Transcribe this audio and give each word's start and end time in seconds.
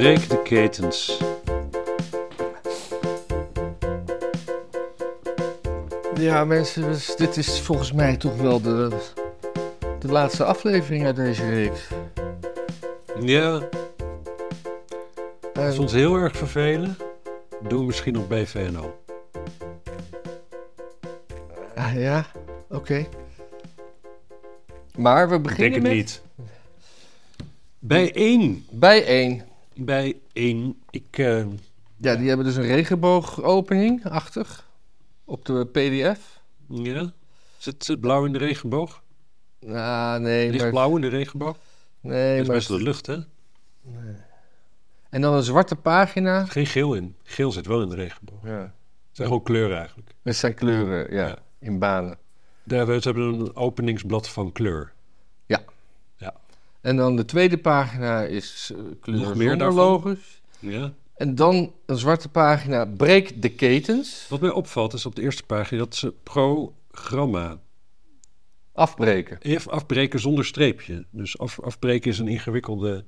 Breek 0.00 0.28
de 0.28 0.42
ketens. 0.42 1.18
Ja, 6.14 6.44
mensen, 6.44 6.82
dus 6.82 7.16
dit 7.16 7.36
is 7.36 7.60
volgens 7.60 7.92
mij 7.92 8.16
toch 8.16 8.36
wel 8.36 8.60
de, 8.60 8.88
de 9.98 10.08
laatste 10.08 10.44
aflevering 10.44 11.04
uit 11.04 11.16
deze 11.16 11.48
reeks. 11.50 11.88
Ja, 13.20 13.60
Eh, 15.52 15.70
we 15.70 15.80
ons 15.80 15.92
heel 15.92 16.14
erg 16.14 16.36
vervelen, 16.36 16.96
doen 17.68 17.78
we 17.80 17.84
misschien 17.86 18.12
nog 18.12 18.28
BVNO. 18.28 18.98
ah, 21.74 21.94
ja, 21.94 22.26
oké. 22.68 23.06
Maar 24.96 25.28
we 25.28 25.34
Ik 25.34 25.42
beginnen 25.42 25.82
denk 25.82 25.82
het 25.82 25.82
met... 25.82 25.92
niet. 25.92 26.22
Bij 27.78 28.12
één. 28.14 28.66
Bij 28.70 29.04
één. 29.04 29.48
Bij 29.84 30.20
één. 30.32 30.76
Ik, 30.90 31.18
eh, 31.18 31.44
Ja, 31.96 32.16
die 32.16 32.28
hebben 32.28 32.46
dus 32.46 32.56
een 32.56 32.62
regenboogopening 32.66 34.04
achter 34.04 34.64
op 35.24 35.44
de 35.44 35.66
pdf. 35.66 36.40
ja. 36.68 37.12
Zit 37.58 37.86
het 37.86 38.00
blauw 38.00 38.24
in 38.24 38.32
de 38.32 38.38
regenboog? 38.38 39.02
Ah, 39.68 40.16
nee, 40.16 40.50
Ligt 40.50 40.62
maar... 40.62 40.70
blauw 40.70 40.94
in 40.94 41.00
de 41.00 41.08
regenboog? 41.08 41.56
Nee, 42.00 42.30
Dat 42.32 42.40
is 42.40 42.46
maar... 42.46 42.56
best 42.56 42.68
de 42.68 42.82
lucht, 42.82 43.06
hè? 43.06 43.16
En 45.10 45.20
dan 45.20 45.34
een 45.34 45.42
zwarte 45.42 45.76
pagina. 45.76 46.44
Geen 46.44 46.66
geel 46.66 46.94
in. 46.94 47.14
Geel 47.22 47.52
zit 47.52 47.66
wel 47.66 47.82
in 47.82 47.88
de 47.88 47.94
regenboog. 47.94 48.38
Het 48.42 48.50
Ja. 48.50 48.72
zijn 49.12 49.28
gewoon 49.28 49.42
kleuren 49.42 49.78
eigenlijk. 49.78 50.10
Met 50.22 50.36
zijn 50.36 50.54
kleuren, 50.54 51.14
ja, 51.14 51.26
Ja. 51.26 51.38
in 51.58 51.78
banen. 51.78 52.18
Daar, 52.64 52.86
we 52.86 52.92
hebben 53.00 53.22
een 53.22 53.56
openingsblad 53.56 54.28
van 54.28 54.52
kleur. 54.52 54.92
En 56.80 56.96
dan 56.96 57.16
de 57.16 57.24
tweede 57.24 57.58
pagina 57.58 58.22
is 58.22 58.72
uh, 58.72 58.78
kleur 59.00 59.18
Nog 59.18 59.34
meer 59.34 59.48
zonder 59.48 59.72
logos. 59.72 60.42
Ja. 60.58 60.92
En 61.14 61.34
dan 61.34 61.72
een 61.86 61.96
zwarte 61.96 62.28
pagina, 62.28 62.84
breek 62.84 63.42
de 63.42 63.48
ketens, 63.48 64.26
Wat 64.28 64.40
mij 64.40 64.50
opvalt 64.50 64.92
is 64.92 65.06
op 65.06 65.14
de 65.14 65.22
eerste 65.22 65.42
pagina 65.42 65.78
dat 65.78 65.94
ze 65.94 66.14
programma 66.22 67.60
afbreken. 68.72 69.38
Even 69.40 69.70
afbreken 69.70 70.20
zonder 70.20 70.44
streepje. 70.44 71.06
Dus 71.10 71.38
af, 71.38 71.60
afbreken 71.60 72.10
is 72.10 72.18
een 72.18 72.28
ingewikkelde. 72.28 73.04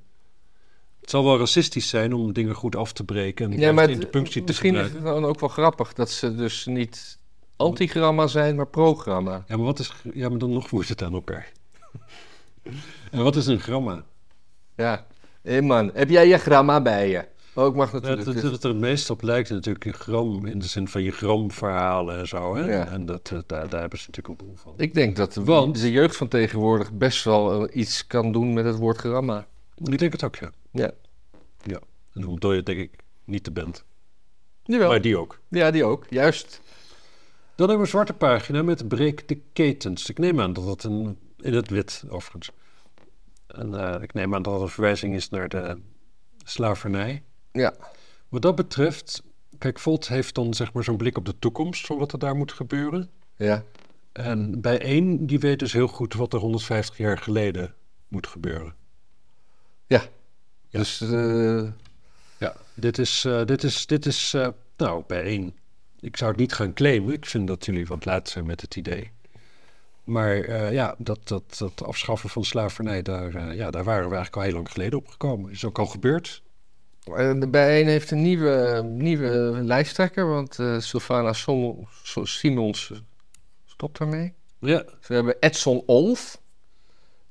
Het 1.01 1.09
zal 1.09 1.23
wel 1.23 1.37
racistisch 1.37 1.89
zijn 1.89 2.13
om 2.13 2.33
dingen 2.33 2.55
goed 2.55 2.75
af 2.75 2.93
te 2.93 3.03
breken 3.03 3.51
en 3.51 3.59
Ja, 3.59 3.71
maar 3.71 3.89
in 3.89 3.99
de 3.99 4.07
punctie 4.07 4.41
te 4.41 4.47
misschien 4.47 4.75
is 4.75 4.91
het 4.91 5.03
dan 5.03 5.25
ook 5.25 5.39
wel 5.39 5.49
grappig 5.49 5.93
dat 5.93 6.11
ze 6.11 6.35
dus 6.35 6.65
niet 6.65 7.19
antigramma 7.55 8.27
zijn, 8.27 8.55
maar 8.55 8.67
programma. 8.67 9.43
Ja, 9.47 9.55
maar 9.55 9.65
wat 9.65 9.79
is. 9.79 9.91
Ja, 10.13 10.29
maar 10.29 10.37
dan 10.37 10.53
nog 10.53 10.71
moet 10.71 10.87
het 10.87 11.01
aan 11.01 11.13
elkaar. 11.13 11.51
En 13.11 13.23
wat 13.23 13.35
is 13.35 13.45
een 13.47 13.59
gramma? 13.59 14.03
Ja, 14.75 15.05
hé 15.41 15.61
man, 15.61 15.91
heb 15.93 16.09
jij 16.09 16.27
je 16.27 16.37
gramma 16.37 16.81
bij 16.81 17.09
je? 17.09 17.25
Ook 17.55 17.75
mag 17.75 17.87
Ja, 17.91 17.93
natuurlijk. 17.93 18.25
dat, 18.25 18.33
dus- 18.33 18.51
dat 18.51 18.63
er 18.63 18.69
het 18.69 18.79
meest 18.79 19.09
op 19.09 19.21
lijkt 19.21 19.49
is 19.49 19.55
natuurlijk 19.55 19.85
een 19.85 19.93
gram 19.93 20.45
in 20.45 20.59
de 20.59 20.65
zin 20.65 20.87
van 20.87 21.03
je 21.03 21.11
gramverhalen 21.11 22.17
en 22.17 22.27
zo. 22.27 22.55
Hè? 22.55 22.75
Ja. 22.75 22.87
En 22.87 23.05
dat, 23.05 23.29
eh, 23.33 23.39
daar, 23.47 23.69
daar 23.69 23.79
hebben 23.79 23.99
ze 23.99 24.05
natuurlijk 24.09 24.27
een 24.39 24.47
boel 24.47 24.55
van. 24.55 24.73
Ik 24.77 24.93
denk 24.93 25.15
dat 25.15 25.33
de, 25.33 25.43
Want- 25.43 25.81
de 25.81 25.91
jeugd 25.91 26.15
van 26.15 26.27
tegenwoordig 26.27 26.91
best 26.93 27.23
wel 27.23 27.67
eh, 27.67 27.75
iets 27.81 28.07
kan 28.07 28.31
doen 28.31 28.53
met 28.53 28.65
het 28.65 28.75
woord 28.77 28.97
gramma. 28.97 29.47
Ik 29.83 29.97
denk 29.99 30.11
het 30.11 30.23
ook, 30.23 30.35
ja. 30.35 30.51
Ja. 30.71 30.91
En 32.13 32.27
omdat 32.27 32.55
je 32.55 32.63
denk 32.63 32.79
ik 32.79 32.91
niet 33.25 33.45
de 33.45 33.51
bent. 33.51 33.83
Jawel. 34.63 34.89
Maar 34.89 35.01
die 35.01 35.17
ook. 35.17 35.39
Ja, 35.47 35.71
die 35.71 35.83
ook, 35.83 36.05
juist. 36.09 36.61
Dan 37.55 37.67
hebben 37.69 37.75
we 37.77 37.81
een 37.81 37.87
zwarte 37.87 38.13
pagina 38.13 38.63
met 38.63 38.87
breek 38.87 39.27
de 39.27 39.41
ketens. 39.53 40.09
Ik 40.09 40.17
neem 40.19 40.39
aan 40.41 40.53
dat 40.53 40.65
dat 40.65 40.83
een, 40.83 41.17
in 41.43 41.53
het 41.53 41.69
wit 41.69 42.03
overigens. 42.09 42.51
En 43.47 43.73
eh, 43.73 44.01
ik 44.01 44.13
neem 44.13 44.35
aan 44.35 44.43
dat 44.43 44.53
het 44.53 44.61
een 44.61 44.69
verwijzing 44.69 45.15
is 45.15 45.29
naar 45.29 45.49
de 45.49 45.77
slavernij. 46.43 47.23
Ja. 47.51 47.73
Wat 48.29 48.41
dat 48.41 48.55
betreft, 48.55 49.23
kijk, 49.57 49.79
Volt 49.79 50.07
heeft 50.07 50.35
dan 50.35 50.53
zeg 50.53 50.73
maar 50.73 50.83
zo'n 50.83 50.97
blik 50.97 51.17
op 51.17 51.25
de 51.25 51.39
toekomst 51.39 51.85
van 51.85 51.97
wat 51.97 52.11
er 52.13 52.19
daar 52.19 52.35
moet 52.35 52.51
gebeuren. 52.51 53.09
Ja. 53.35 53.63
En 54.11 54.61
bij 54.61 54.79
één, 54.81 55.25
die 55.25 55.39
weet 55.39 55.59
dus 55.59 55.73
heel 55.73 55.87
goed 55.87 56.13
wat 56.13 56.33
er 56.33 56.39
150 56.39 56.97
jaar 56.97 57.17
geleden 57.17 57.73
moet 58.07 58.27
gebeuren. 58.27 58.75
Ja. 59.87 60.03
Dus 60.69 61.01
eh, 61.01 61.67
Ja, 62.37 62.55
dit 62.73 62.97
is, 62.97 63.25
eh, 63.25 63.45
dit 63.45 63.63
is, 63.63 63.85
dit 63.85 64.05
is 64.05 64.33
eh, 64.33 64.47
nou, 64.77 65.03
bij 65.07 65.23
één. 65.23 65.57
Ik 65.99 66.17
zou 66.17 66.31
het 66.31 66.39
niet 66.39 66.53
gaan 66.53 66.73
claimen. 66.73 67.13
Ik 67.13 67.25
vind 67.25 67.47
dat 67.47 67.65
jullie 67.65 67.85
wat 67.85 68.05
laat 68.05 68.29
zijn 68.29 68.45
met 68.45 68.61
het 68.61 68.75
idee. 68.75 69.11
Maar 70.03 70.37
eh, 70.41 70.71
ja, 70.71 70.95
dat, 70.97 71.27
dat, 71.27 71.55
dat 71.57 71.83
afschaffen 71.83 72.29
van 72.29 72.43
slavernij, 72.43 73.01
daar, 73.01 73.35
eh, 73.35 73.55
ja, 73.55 73.71
daar 73.71 73.83
waren 73.83 74.09
we 74.09 74.15
eigenlijk 74.15 74.35
al 74.35 74.41
heel 74.41 74.53
lang 74.53 74.71
geleden 74.71 74.99
op 74.99 75.07
gekomen. 75.07 75.51
Is 75.51 75.65
ook 75.65 75.79
al 75.79 75.85
gebeurd. 75.85 76.41
de 77.03 77.47
bijeen 77.51 77.87
heeft 77.87 78.11
een 78.11 78.21
nieuwe, 78.21 78.81
nieuwe 78.87 79.29
lijsttrekker, 79.63 80.27
want 80.27 80.59
eh 80.59 80.79
Sylvana 80.79 81.33
Simons 82.23 82.91
stopt 83.65 83.99
ermee. 83.99 84.33
Ja, 84.59 84.83
Ze 85.01 85.13
hebben 85.13 85.35
Edson 85.39 85.83
Olf. 85.85 86.41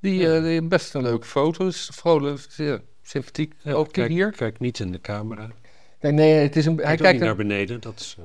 Die, 0.00 0.20
Ja. 0.20 0.40
die 0.40 0.62
best 0.62 0.94
een 0.94 1.02
leuke 1.02 1.26
foto. 1.26 1.66
Is 1.66 1.90
vrolijk, 1.92 2.46
sympathiek. 3.02 3.54
ja, 3.62 3.72
ook 3.72 3.92
kijk, 3.92 4.10
hier. 4.10 4.30
Kijk 4.30 4.58
niet 4.58 4.78
in 4.78 4.92
de 4.92 5.00
camera. 5.00 5.50
Nee, 6.00 6.12
nee, 6.12 6.32
het 6.32 6.56
is 6.56 6.66
een, 6.66 6.76
hij 6.76 6.96
kijkt 6.96 7.20
naar 7.20 7.36
beneden. 7.36 7.80
Dat 7.80 8.00
is, 8.00 8.16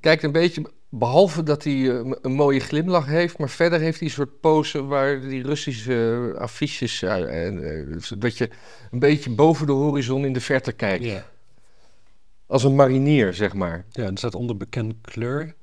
kijkt 0.00 0.22
een 0.22 0.32
beetje, 0.32 0.70
behalve 0.88 1.42
dat 1.42 1.64
hij 1.64 1.72
eh, 1.90 2.12
een 2.22 2.32
mooie 2.32 2.60
glimlach 2.60 3.06
heeft, 3.06 3.38
maar 3.38 3.48
verder 3.50 3.80
heeft 3.80 3.98
hij 3.98 4.08
een 4.08 4.14
soort 4.14 4.40
pose 4.40 4.84
waar 4.84 5.20
die 5.20 5.42
Russische 5.42 6.34
affiches, 6.38 7.02
eh, 7.02 7.46
en, 7.46 7.64
eh, 8.00 8.18
dat 8.18 8.38
je 8.38 8.50
een 8.90 8.98
beetje 8.98 9.30
boven 9.30 9.66
de 9.66 9.72
horizon 9.72 10.24
in 10.24 10.32
de 10.32 10.40
verte 10.40 10.72
kijkt. 10.72 11.04
ja. 11.04 11.26
Als 12.46 12.64
een 12.64 12.74
marinier, 12.74 13.34
zeg 13.34 13.54
maar. 13.54 13.84
ja, 13.90 14.04
en 14.04 14.10
er 14.12 14.18
staat 14.18 14.34
onder 14.34 14.56
bekend 14.56 14.94
kleur. 15.00 15.54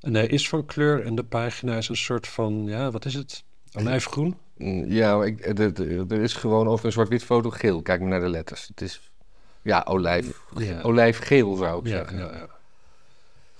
En 0.00 0.14
hij 0.14 0.26
is 0.26 0.48
van 0.48 0.64
kleur 0.66 1.04
en 1.04 1.14
de 1.14 1.24
pagina 1.24 1.76
is 1.76 1.88
een 1.88 1.96
soort 1.96 2.26
van, 2.26 2.64
ja, 2.66 2.90
wat 2.90 3.04
is 3.04 3.14
het? 3.14 3.44
Olijfgroen? 3.78 4.36
Mm, 4.56 4.84
Ja, 4.92 5.24
ik, 5.24 5.46
er 6.10 6.12
is 6.22 6.34
gewoon 6.34 6.68
over 6.68 6.86
een 6.86 6.92
zwart-wit 6.92 7.24
foto 7.24 7.50
geel. 7.50 7.82
Kijk 7.82 8.00
maar 8.00 8.08
naar 8.08 8.20
de 8.20 8.28
letters. 8.28 8.66
Het 8.68 8.80
is, 8.80 9.10
ja, 9.62 9.84
olijf, 9.88 10.40
Ja. 10.56 10.80
olijfgeel 10.80 11.54
zou 11.56 11.78
ik 11.80 11.86
Ja, 11.86 11.96
zeggen. 11.96 12.18
ja, 12.18 12.30
ja. 12.32 12.48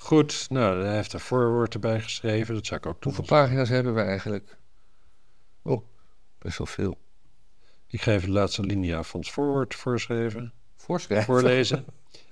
Goed, 0.05 0.47
nou, 0.51 0.85
hij 0.85 0.95
heeft 0.95 1.13
een 1.13 1.21
voorwoord 1.21 1.75
erbij 1.75 2.01
geschreven. 2.01 2.55
Dat 2.55 2.67
zou 2.67 2.81
ik 2.81 2.87
ook 2.87 3.03
doen. 3.03 3.15
Hoeveel 3.15 3.37
pagina's 3.39 3.69
hebben 3.69 3.95
we 3.95 4.01
eigenlijk? 4.01 4.57
Oh, 5.63 5.85
best 6.39 6.59
wel 6.59 6.67
veel. 6.67 6.99
Ik 7.87 8.03
ga 8.03 8.13
even 8.13 8.29
de 8.29 8.35
laatste 8.35 8.63
linia 8.63 9.03
van 9.03 9.21
het 9.21 9.29
voorwoord 9.29 9.75
voorschrijven, 9.75 10.53
Voorschrijven. 10.77 11.27
voorlezen. 11.27 11.85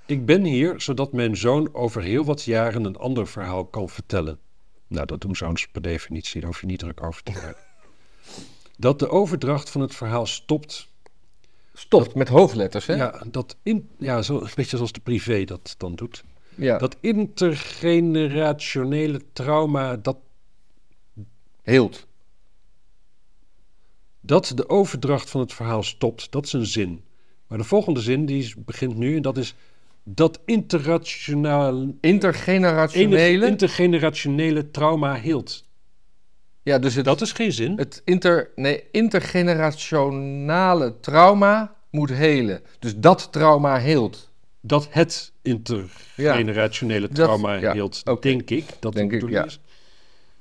Ik 0.06 0.26
ben 0.26 0.44
hier 0.44 0.80
zodat 0.80 1.12
mijn 1.12 1.36
zoon 1.36 1.74
over 1.74 2.02
heel 2.02 2.24
wat 2.24 2.42
jaren 2.44 2.84
een 2.84 2.96
ander 2.96 3.26
verhaal 3.26 3.64
kan 3.64 3.88
vertellen. 3.88 4.38
Nou, 4.86 5.06
dat 5.06 5.20
doen 5.20 5.36
zoons 5.36 5.68
per 5.68 5.82
definitie, 5.82 6.40
daar 6.40 6.50
hoef 6.50 6.60
je 6.60 6.66
niet 6.66 6.78
druk 6.78 7.02
over 7.02 7.22
te 7.22 7.32
maken. 7.32 7.56
Dat 8.76 8.98
de 8.98 9.08
overdracht 9.08 9.70
van 9.70 9.80
het 9.80 9.94
verhaal 9.94 10.26
stopt. 10.26 10.88
Stopt 11.74 12.14
met 12.14 12.28
hoofdletters, 12.28 12.86
hè? 12.86 12.94
Ja, 12.94 13.24
dat 13.30 13.56
in, 13.62 13.90
ja 13.98 14.22
zo, 14.22 14.40
een 14.40 14.50
beetje 14.54 14.76
zoals 14.76 14.92
de 14.92 15.00
privé 15.00 15.44
dat 15.44 15.74
dan 15.78 15.94
doet. 15.94 16.24
Ja. 16.54 16.78
Dat 16.78 16.96
intergenerationele 17.00 19.20
trauma, 19.32 19.96
dat 19.96 20.16
Heelt. 21.62 22.06
Dat 24.20 24.52
de 24.54 24.68
overdracht 24.68 25.30
van 25.30 25.40
het 25.40 25.52
verhaal 25.52 25.82
stopt, 25.82 26.30
dat 26.32 26.44
is 26.44 26.52
een 26.52 26.66
zin. 26.66 27.04
Maar 27.46 27.58
de 27.58 27.64
volgende 27.64 28.00
zin 28.00 28.26
die 28.26 28.42
is- 28.42 28.54
begint 28.64 28.96
nu 28.96 29.16
en 29.16 29.22
dat 29.22 29.36
is 29.38 29.54
dat 30.04 30.40
interrationale, 30.44 31.94
Intergenerationele. 32.00 33.46
intergenerationele 33.46 34.70
trauma 34.70 35.16
hield. 35.20 35.64
ja, 36.62 36.78
dus 36.78 36.94
het, 36.94 37.04
Dat 37.04 37.20
is 37.20 37.32
geen 37.32 37.52
zin. 37.52 37.76
het 37.76 38.02
inter, 38.04 38.50
nee, 38.56 38.84
intergenerationale 38.90 41.00
trauma 41.00 41.74
moet 41.90 42.10
helen. 42.10 42.60
Dus 42.78 42.96
dat 42.96 43.28
trauma 43.32 43.78
heelt. 43.78 44.31
Dat 44.64 44.86
het 44.90 45.32
intergenerationele 45.42 47.08
trauma 47.08 47.54
ja, 47.54 47.72
hield, 47.72 48.22
denk 48.22 48.50
ik. 48.50 48.76
Dat 48.80 48.92
Denk 48.92 49.10
de 49.10 49.16
ik, 49.16 49.28
ja. 49.30 49.44
is. 49.44 49.60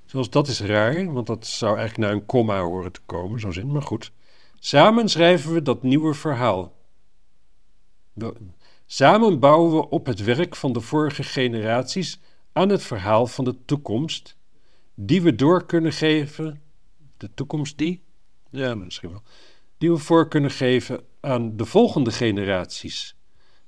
Zoals 0.05 0.29
dat 0.29 0.47
is 0.47 0.61
raar, 0.61 1.13
want 1.13 1.27
dat 1.27 1.47
zou 1.47 1.77
eigenlijk 1.77 2.07
naar 2.09 2.19
een 2.19 2.25
komma 2.25 2.61
horen 2.61 2.91
te 2.91 2.99
komen, 3.05 3.39
zo'n 3.39 3.53
zin. 3.53 3.71
Maar 3.71 3.81
goed. 3.81 4.11
Samen 4.59 5.09
schrijven 5.09 5.53
we 5.53 5.61
dat 5.61 5.83
nieuwe 5.83 6.13
verhaal. 6.13 6.75
We- 8.13 8.33
Samen 8.85 9.39
bouwen 9.39 9.71
we 9.75 9.89
op 9.89 10.05
het 10.05 10.23
werk 10.23 10.55
van 10.55 10.73
de 10.73 10.81
vorige 10.81 11.23
generaties 11.23 12.19
aan 12.53 12.69
het 12.69 12.83
verhaal 12.83 13.27
van 13.27 13.45
de 13.45 13.55
toekomst, 13.65 14.35
die 14.95 15.21
we 15.21 15.35
door 15.35 15.65
kunnen 15.65 15.91
geven. 15.93 16.61
De 17.17 17.29
toekomst 17.33 17.77
die? 17.77 18.03
Ja, 18.49 18.75
misschien 18.75 19.09
wel. 19.09 19.21
Die 19.77 19.91
we 19.91 19.97
voor 19.97 20.27
kunnen 20.27 20.51
geven 20.51 21.03
aan 21.19 21.57
de 21.57 21.65
volgende 21.65 22.11
generaties. 22.11 23.15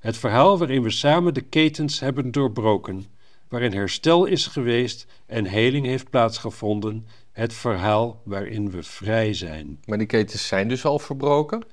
Het 0.03 0.17
verhaal 0.17 0.57
waarin 0.57 0.83
we 0.83 0.89
samen 0.89 1.33
de 1.33 1.41
ketens 1.41 1.99
hebben 1.99 2.31
doorbroken, 2.31 3.05
waarin 3.47 3.73
herstel 3.73 4.25
is 4.25 4.47
geweest 4.47 5.07
en 5.25 5.45
heling 5.45 5.85
heeft 5.85 6.09
plaatsgevonden. 6.09 7.07
Het 7.31 7.53
verhaal 7.53 8.21
waarin 8.25 8.71
we 8.71 8.83
vrij 8.83 9.33
zijn. 9.33 9.79
Maar 9.85 9.97
die 9.97 10.07
ketens 10.07 10.47
zijn 10.47 10.67
dus 10.67 10.85
al 10.85 10.99
verbroken. 10.99 11.63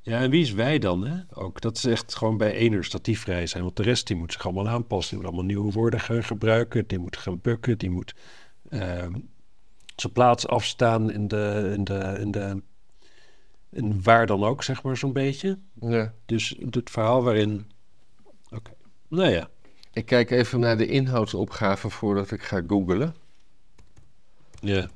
Ja, 0.00 0.20
en 0.20 0.30
wie 0.30 0.42
is 0.42 0.52
wij 0.52 0.78
dan, 0.78 1.06
hè? 1.06 1.20
Ook, 1.32 1.60
dat 1.60 1.76
is 1.76 1.84
echt 1.84 2.14
gewoon 2.14 2.36
bij 2.36 2.52
eners 2.52 2.90
dat 2.90 3.04
die 3.04 3.18
vrij 3.18 3.46
zijn. 3.46 3.62
Want 3.62 3.76
de 3.76 3.82
rest 3.82 4.06
die 4.06 4.16
moet 4.16 4.32
zich 4.32 4.44
allemaal 4.44 4.68
aanpassen. 4.68 5.08
Die 5.08 5.18
moet 5.18 5.26
allemaal 5.26 5.54
nieuwe 5.54 5.72
woorden 5.72 6.00
gaan 6.00 6.24
gebruiken. 6.24 6.86
Die 6.86 6.98
moet 6.98 7.16
gaan 7.16 7.40
bukken. 7.40 7.78
Die 7.78 7.90
moet 7.90 8.14
ehm, 8.68 9.12
zijn 9.96 10.12
plaats 10.12 10.46
afstaan 10.46 11.12
in 11.12 11.28
de, 11.28 11.72
in 11.76 11.84
de, 11.84 12.16
in 12.20 12.30
de... 12.30 12.62
In 13.70 14.02
waar 14.02 14.26
dan 14.26 14.44
ook, 14.44 14.62
zeg 14.62 14.82
maar, 14.82 14.96
zo'n 14.96 15.12
beetje. 15.12 15.58
Ja. 15.80 16.14
Dus 16.24 16.56
het 16.70 16.90
verhaal 16.90 17.22
waarin... 17.22 17.74
Oké, 18.50 18.70
nou 19.08 19.30
ja. 19.30 19.48
Ik 19.92 20.06
kijk 20.06 20.30
even 20.30 20.60
naar 20.60 20.76
de 20.76 20.86
inhoudsopgave 20.86 21.90
voordat 21.90 22.30
ik 22.30 22.42
ga 22.42 22.62
googlen. 22.66 23.14
Ja. 24.60 24.88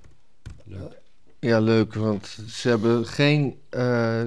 Ja, 1.39 1.61
leuk, 1.61 1.95
want 1.95 2.27
ze 2.49 2.69
hebben 2.69 3.07
geen, 3.07 3.61
eh, 3.69 4.25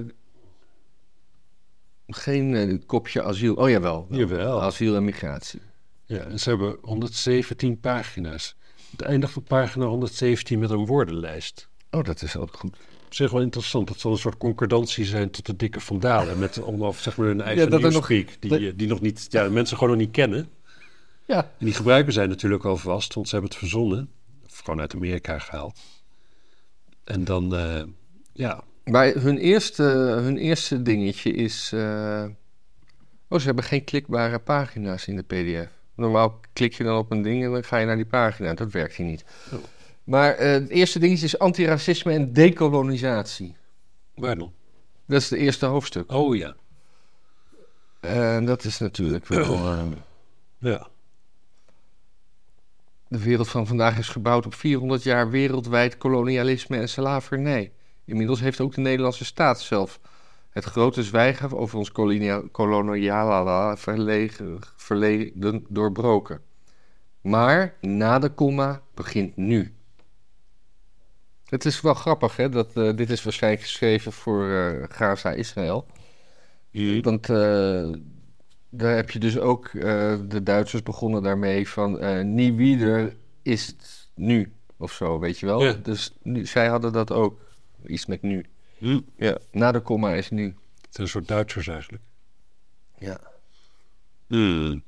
geen 2.07 2.55
eh, 2.55 2.77
kopje 2.85 3.23
asiel. 3.23 3.55
Oh 3.55 3.69
jawel, 3.69 4.05
wel. 4.09 4.19
Jawel. 4.19 4.61
asiel 4.61 4.95
en 4.95 5.03
migratie. 5.03 5.61
Ja, 6.05 6.19
en 6.19 6.39
ze 6.39 6.49
hebben 6.49 6.77
117 6.81 7.79
pagina's. 7.79 8.55
Het 8.91 9.01
eindigt 9.01 9.37
op 9.37 9.45
pagina 9.45 9.85
117 9.85 10.59
met 10.59 10.69
een 10.69 10.85
woordenlijst. 10.85 11.69
Oh, 11.91 12.03
dat 12.03 12.21
is 12.21 12.37
ook 12.37 12.53
goed. 12.53 12.77
Op 13.13 13.19
zich 13.19 13.31
wel 13.31 13.41
interessant. 13.41 13.87
Dat 13.87 13.99
zal 13.99 14.11
een 14.11 14.17
soort 14.17 14.37
concordantie 14.37 15.05
zijn 15.05 15.29
tot 15.29 15.45
de 15.45 15.55
dikke 15.55 15.79
vandalen. 15.79 16.39
Met 16.39 16.63
allemaal, 16.63 16.93
zeg 16.93 17.17
maar, 17.17 17.27
hun 17.27 17.41
eigen 17.41 17.69
nieuwspeak. 17.91 18.27
Die, 18.39 18.49
dat- 18.49 18.59
eh, 18.59 18.71
die 18.75 18.87
nog 18.87 19.01
niet, 19.01 19.25
ja, 19.29 19.49
mensen 19.49 19.77
gewoon 19.77 19.93
nog 19.93 20.01
niet 20.05 20.11
kennen. 20.15 20.49
Ja. 21.25 21.37
En 21.37 21.65
die 21.65 21.73
gebruiken 21.73 22.13
zij 22.13 22.27
natuurlijk 22.27 22.65
al 22.65 22.77
vast, 22.77 23.13
want 23.13 23.27
ze 23.27 23.33
hebben 23.35 23.51
het 23.51 23.59
verzonnen. 23.59 24.09
Of 24.45 24.59
gewoon 24.59 24.79
uit 24.79 24.93
Amerika 24.95 25.39
gehaald. 25.39 25.79
En 27.03 27.23
dan, 27.23 27.55
eh, 27.55 27.83
ja, 28.33 28.63
Maar 28.83 29.07
hun 29.13 29.37
eerste, 29.37 29.83
hun 30.23 30.37
eerste 30.37 30.81
dingetje 30.81 31.31
is... 31.31 31.71
eh, 31.73 32.25
Oh, 33.27 33.39
ze 33.39 33.45
hebben 33.45 33.63
geen 33.63 33.83
klikbare 33.83 34.39
pagina's 34.39 35.07
in 35.07 35.15
de 35.15 35.23
pdf. 35.23 35.69
Normaal 35.95 36.39
klik 36.53 36.73
je 36.73 36.83
dan 36.83 36.97
op 36.97 37.11
een 37.11 37.21
ding 37.21 37.43
en 37.43 37.51
dan 37.51 37.63
ga 37.63 37.77
je 37.77 37.85
naar 37.85 37.95
die 37.95 38.05
pagina. 38.05 38.53
Dat 38.53 38.71
werkt 38.71 38.95
hier 38.95 39.05
niet. 39.05 39.23
Oh. 39.51 39.59
Maar 40.03 40.33
eh, 40.35 40.51
het 40.51 40.69
eerste 40.69 40.99
dingetje 40.99 41.25
is 41.25 41.39
antiracisme 41.39 42.13
en 42.13 42.33
dekolonisatie. 42.33 43.55
waar 44.15 44.37
dan? 44.37 44.53
Dat 45.05 45.21
is 45.21 45.29
het 45.29 45.39
eerste 45.39 45.65
hoofdstuk. 45.65 46.11
Oh 46.11 46.35
ja, 46.35 46.55
En 47.99 48.45
dat 48.45 48.63
is 48.63 48.77
natuurlijk 48.79 49.27
wel... 49.27 49.45
eh, 49.67 49.81
ja. 50.57 50.87
De 53.07 53.19
wereld 53.23 53.47
van 53.49 53.67
vandaag 53.67 53.97
is 53.97 54.09
gebouwd 54.09 54.45
op 54.45 54.53
400 54.53 55.03
jaar 55.03 55.29
wereldwijd 55.29 55.97
kolonialisme 55.97 56.77
en 56.77 56.89
slavernij. 56.89 57.71
Inmiddels 58.05 58.39
heeft 58.39 58.59
ook 58.61 58.73
de 58.75 58.81
Nederlandse 58.81 59.25
staat 59.25 59.61
zelf 59.61 59.99
het 60.49 60.63
grote 60.63 61.03
zwijgen 61.03 61.57
over 61.57 61.77
ons 61.77 61.91
kolonia- 61.91 62.43
koloniale 62.51 63.77
verlegen- 63.77 64.59
verleden 64.75 65.65
doorbroken. 65.69 66.41
Maar 67.21 67.75
na 67.81 68.19
de 68.19 68.29
komma 68.29 68.81
begint 68.93 69.35
nu. 69.37 69.73
Het 71.53 71.65
is 71.65 71.81
wel 71.81 71.93
grappig, 71.93 72.35
hè? 72.35 72.49
Dat, 72.49 72.77
eh, 72.77 72.95
dit 72.95 73.09
is 73.09 73.23
waarschijnlijk 73.23 73.63
geschreven 73.63 74.11
voor 74.11 74.49
eh, 74.49 74.83
Gaza-Israël. 74.89 75.85
Want 77.01 77.29
eh, 77.29 77.89
daar 78.69 78.95
heb 78.95 79.09
je 79.09 79.19
dus 79.19 79.39
ook, 79.39 79.67
eh, 79.67 80.15
de 80.27 80.43
Duitsers 80.43 80.83
begonnen 80.83 81.23
daarmee 81.23 81.69
van 81.69 81.99
eh 81.99 82.23
nie 82.23 82.53
wieder 82.53 83.15
is 83.41 83.67
het 83.67 84.09
nu 84.15 84.51
of 84.77 84.91
zo, 84.91 85.19
weet 85.19 85.39
je 85.39 85.45
wel. 85.45 85.63
Ja. 85.63 85.73
Dus 85.73 86.13
nu, 86.21 86.45
zij 86.45 86.67
hadden 86.67 86.93
dat 86.93 87.11
ook, 87.11 87.39
iets 87.85 88.05
met 88.05 88.21
nu. 88.21 88.45
Hm. 88.77 88.99
Ja, 89.15 89.37
na 89.51 89.71
de 89.71 89.79
komma 89.79 90.13
is 90.13 90.29
nu. 90.29 90.45
Het 90.45 90.55
zijn 90.89 91.03
een 91.03 91.07
soort 91.07 91.27
Duitsers 91.27 91.67
eigenlijk. 91.67 92.03
Ja. 92.97 93.19
Hm. 94.27 94.79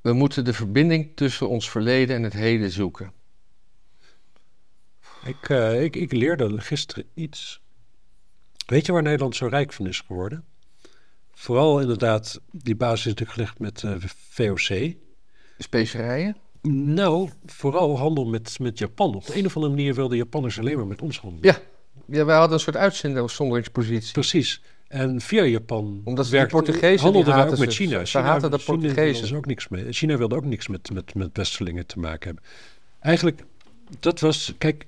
We 0.00 0.12
moeten 0.12 0.44
de 0.44 0.52
verbinding 0.52 1.10
tussen 1.14 1.48
ons 1.48 1.70
verleden 1.70 2.16
en 2.16 2.22
het 2.22 2.32
heden 2.32 2.70
zoeken. 2.70 3.12
Ik, 5.24 5.48
eh, 5.48 5.82
ik, 5.82 5.96
ik 5.96 6.12
leerde 6.12 6.60
gisteren 6.60 7.04
iets. 7.14 7.60
Weet 8.66 8.86
je 8.86 8.92
waar 8.92 9.02
Nederland 9.02 9.36
zo 9.36 9.46
rijk 9.46 9.72
van 9.72 9.86
is 9.86 10.00
geworden? 10.00 10.44
Vooral 11.32 11.80
inderdaad, 11.80 12.40
die 12.50 12.76
basis 12.76 12.98
is 13.00 13.04
natuurlijk 13.06 13.30
gelegd 13.30 13.58
met 13.58 13.82
eh, 13.82 14.08
VOC. 14.08 14.94
Specerijen? 15.58 16.36
Nou, 16.70 17.30
vooral 17.46 17.98
handel 17.98 18.24
met, 18.26 18.58
met 18.58 18.78
Japan. 18.78 19.14
Op 19.14 19.26
de 19.26 19.38
een 19.38 19.46
of 19.46 19.56
andere 19.56 19.74
manier 19.74 19.94
wilden 19.94 20.16
Japanners 20.16 20.58
alleen 20.58 20.76
maar 20.76 20.86
met 20.86 21.02
ons 21.02 21.18
handelen. 21.20 21.54
Ja. 21.54 21.60
Ja, 22.16 22.24
wij 22.24 22.36
hadden 22.36 22.54
een 22.54 22.60
soort 22.62 22.76
uitzonderingspositie. 22.76 24.12
Precies. 24.12 24.62
En 24.88 25.20
via 25.20 25.42
Japan 25.44 26.00
Omdat 26.04 26.28
werkte- 26.28 26.54
Portugezen, 26.54 27.00
handelden 27.00 27.34
ook 27.34 27.58
met. 27.58 27.72
China. 27.74 28.04
Ze 28.04 28.06
China 28.18 28.24
haten 28.24 28.50
de 28.50 28.58
China 28.58 28.76
Portugezen. 28.76 29.12
wilde 29.12 29.26
ze 29.26 29.36
ook 29.36 29.46
niks 29.46 29.68
mee. 29.68 29.92
China 29.92 30.16
wilde 30.16 30.34
ook 30.36 30.44
niks 30.44 30.68
met, 30.68 30.92
met, 30.92 31.14
met 31.14 31.30
Westerlingen 31.32 31.86
te 31.86 31.98
maken 31.98 32.26
hebben. 32.26 32.44
Eigenlijk, 33.00 33.44
dat 34.00 34.20
was... 34.20 34.54
Kijk, 34.58 34.86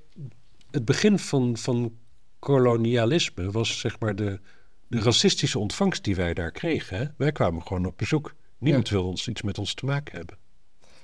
het 0.77 0.85
begin 0.85 1.19
van, 1.19 1.57
van 1.57 1.97
kolonialisme 2.39 3.51
was 3.51 3.79
zeg 3.79 3.99
maar 3.99 4.17
de, 4.17 4.41
de 4.87 5.01
racistische 5.01 5.59
ontvangst 5.59 6.05
die 6.05 6.17
wij 6.17 6.35
daar 6.35 6.51
kregen. 6.51 6.99
Hè? 6.99 7.05
Wij 7.17 7.33
kwamen 7.33 7.63
gewoon 7.63 7.87
op 7.87 7.99
bezoek. 7.99 8.35
Niemand 8.59 8.89
wilde 8.89 9.09
ons 9.09 9.29
iets 9.29 9.43
met 9.43 9.59
ons 9.59 9.75
te 9.75 9.85
maken 9.85 10.17
hebben. 10.17 10.37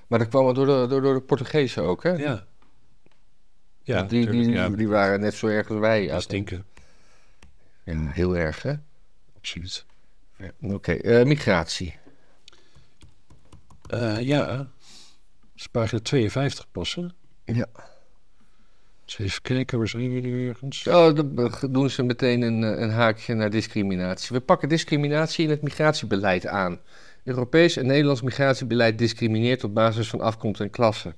Maar 0.07 0.19
dat 0.19 0.29
kwam 0.29 0.55
door 0.55 0.67
de, 0.67 0.87
door, 0.89 1.03
door 1.03 1.15
de 1.15 1.21
Portugezen 1.21 1.83
ook, 1.83 2.03
hè? 2.03 2.11
Ja. 2.11 2.47
Ja, 3.83 4.03
die, 4.03 4.31
die, 4.31 4.51
ja, 4.51 4.69
die 4.69 4.89
waren 4.89 5.21
net 5.21 5.35
zo 5.35 5.47
erg 5.47 5.71
als 5.71 5.79
wij. 5.79 6.07
die 6.07 6.21
stinken. 6.21 6.65
Ja, 7.85 8.11
heel 8.11 8.37
erg, 8.37 8.63
hè? 8.63 8.75
Absoluut. 9.37 9.87
Oké, 10.61 10.93
eh, 10.93 11.25
migratie. 11.25 11.95
Eh, 13.87 14.21
ja, 14.21 14.57
dat 14.57 14.67
is 15.57 15.67
pagina 15.67 16.01
52 16.01 16.71
pas, 16.71 16.95
hè? 16.95 17.07
Ja. 17.45 17.67
Dus 19.05 19.19
even 19.19 19.43
kijken, 19.43 19.79
waar 19.79 19.89
zijn 19.89 20.25
ergens? 20.25 20.87
Oh, 20.87 21.15
dan 21.15 21.51
doen 21.71 21.91
ze 21.91 22.03
meteen 22.03 22.43
een, 22.43 22.65
eh, 22.65 22.81
een 22.81 22.91
haakje 22.91 23.35
naar 23.35 23.51
discriminatie. 23.51 24.37
We 24.37 24.43
pakken 24.43 24.69
discriminatie 24.69 25.45
in 25.45 25.51
het 25.51 25.63
migratiebeleid 25.63 26.47
aan. 26.47 26.81
Europees 27.25 27.77
en 27.77 27.87
Nederlands 27.87 28.23
migratiebeleid 28.23 28.99
discrimineert 28.99 29.65
op 29.65 29.75
basis 29.75 30.09
van 30.09 30.21
afkomst 30.21 30.61
en 30.61 30.71
klasse. 30.71 31.15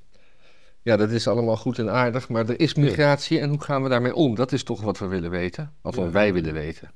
Ja, 0.82 0.96
dat 0.96 1.10
is 1.10 1.28
allemaal 1.28 1.56
goed 1.56 1.78
en 1.78 1.90
aardig, 1.90 2.28
maar 2.28 2.48
er 2.48 2.60
is 2.60 2.74
migratie 2.74 3.40
en 3.40 3.48
hoe 3.48 3.62
gaan 3.62 3.82
we 3.82 3.88
daarmee 3.88 4.14
om? 4.14 4.34
Dat 4.34 4.52
is 4.52 4.62
toch 4.62 4.80
wat 4.82 4.98
we 4.98 5.06
willen 5.06 5.30
weten. 5.30 5.72
Of 5.82 5.94
wat 5.94 6.04
Ja. 6.04 6.10
wij 6.10 6.32
willen 6.32 6.52
weten. 6.52 6.90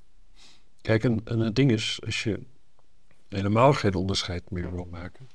Kijk, 0.81 1.05
en, 1.05 1.21
en 1.25 1.39
het 1.39 1.57
ding 1.57 1.71
is, 1.71 2.01
als 2.05 2.23
je 2.23 2.41
helemaal 3.29 3.73
geen 3.73 3.95
onderscheid 3.95 4.51
meer 4.51 4.73
wil 4.73 4.89
maken, 4.91 5.29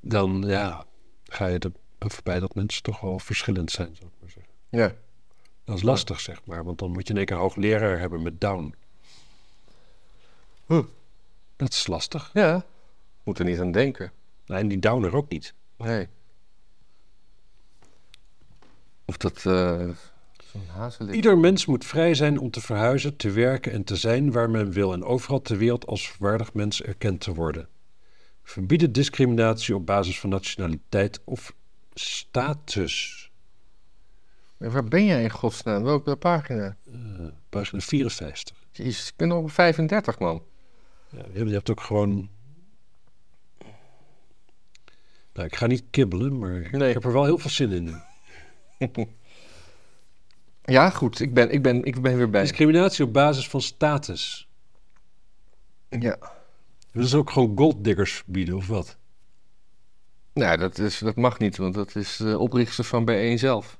dan 0.00 0.44
ja, 0.46 0.84
ga 1.24 1.46
je 1.46 1.58
er 1.58 1.72
voorbij 1.98 2.40
dat 2.40 2.54
mensen 2.54 2.82
toch 2.82 3.00
wel 3.00 3.18
verschillend 3.18 3.70
zijn, 3.70 3.96
zou 3.96 4.10
ik 4.10 4.16
maar 4.20 4.30
zeggen. 4.30 4.52
Ja. 4.68 4.94
Dat 5.64 5.76
is 5.76 5.82
lastig, 5.82 6.20
zeg 6.20 6.44
maar, 6.44 6.64
want 6.64 6.78
dan 6.78 6.90
moet 6.90 7.06
je 7.06 7.12
in 7.12 7.16
één 7.16 7.26
keer 7.26 7.36
een 7.36 7.42
hoogleraar 7.42 7.98
hebben 7.98 8.22
met 8.22 8.40
Down. 8.40 8.74
Huh. 10.66 10.84
Dat 11.56 11.72
is 11.72 11.86
lastig. 11.86 12.30
Ja. 12.32 12.64
Moet 13.22 13.38
er 13.38 13.44
niet 13.44 13.60
aan 13.60 13.72
denken. 13.72 14.12
Nou, 14.46 14.60
en 14.60 14.68
die 14.68 14.78
Downer 14.78 15.16
ook 15.16 15.28
niet. 15.28 15.54
Nee. 15.76 16.08
Of 19.04 19.16
dat 19.16 19.40
zo'n 19.40 20.66
hazelik. 20.66 21.14
Ieder 21.14 21.38
mens 21.38 21.66
moet 21.66 21.84
vrij 21.84 22.14
zijn 22.14 22.38
om 22.38 22.50
te 22.50 22.60
verhuizen, 22.60 23.16
te 23.16 23.30
werken 23.30 23.72
en 23.72 23.84
te 23.84 23.96
zijn 23.96 24.32
waar 24.32 24.50
men 24.50 24.70
wil 24.70 24.92
en 24.92 25.04
overal 25.04 25.42
ter 25.42 25.56
wereld 25.56 25.86
als 25.86 26.16
waardig 26.18 26.54
mens 26.54 26.82
erkend 26.82 27.20
te 27.20 27.34
worden. 27.34 27.68
Verbieden 28.42 28.92
discriminatie 28.92 29.74
op 29.74 29.86
basis 29.86 30.20
van 30.20 30.30
nationaliteit 30.30 31.20
of 31.24 31.54
status. 31.98 33.30
Maar 34.56 34.70
Waar 34.70 34.84
ben 34.84 35.04
jij 35.04 35.22
in 35.22 35.30
godsnaam? 35.30 35.82
Welke 35.82 36.16
pagina? 36.16 36.76
Eh, 36.92 37.26
pagina 37.48 37.80
54. 37.80 38.56
Jezus, 38.70 39.08
ik 39.08 39.16
ben 39.16 39.28
nog 39.28 39.42
op 39.42 39.50
35, 39.50 40.18
man. 40.18 40.42
Ja, 41.08 41.24
je 41.32 41.44
hebt- 41.50 41.70
ook 41.70 41.80
gewoon. 41.80 42.28
Nou, 45.32 45.46
ik 45.46 45.56
ga 45.56 45.66
niet 45.66 45.84
kibbelen, 45.90 46.38
maar 46.38 46.68
Nee. 46.72 46.88
ik 46.88 46.94
heb 46.94 47.04
er 47.04 47.12
wel 47.12 47.24
heel 47.24 47.38
veel 47.38 47.50
zin 47.50 47.70
in. 47.72 48.02
Ja, 50.64 50.90
goed. 50.90 51.20
Ik 51.20 51.34
ben, 51.34 51.50
ik 51.50 51.62
ben, 51.62 51.84
ik 51.84 52.00
ben 52.02 52.16
weer 52.16 52.30
bij. 52.30 52.42
Discriminatie 52.42 53.04
op 53.04 53.12
basis 53.12 53.48
van 53.48 53.60
status. 53.62 54.48
Ja. 55.88 56.16
Dat 56.92 57.04
is 57.04 57.14
ook 57.14 57.30
gewoon 57.30 57.56
golddiggers 57.56 58.12
verbieden, 58.12 58.56
of 58.56 58.66
wat? 58.66 58.97
Nou, 60.38 60.56
dat, 60.56 60.78
is, 60.78 60.98
dat 60.98 61.16
mag 61.16 61.38
niet, 61.38 61.56
want 61.56 61.74
dat 61.74 61.94
is 61.96 62.16
de 62.16 62.38
oprichter 62.38 62.84
van 62.84 63.04
bijeen 63.04 63.38
zelf. 63.38 63.78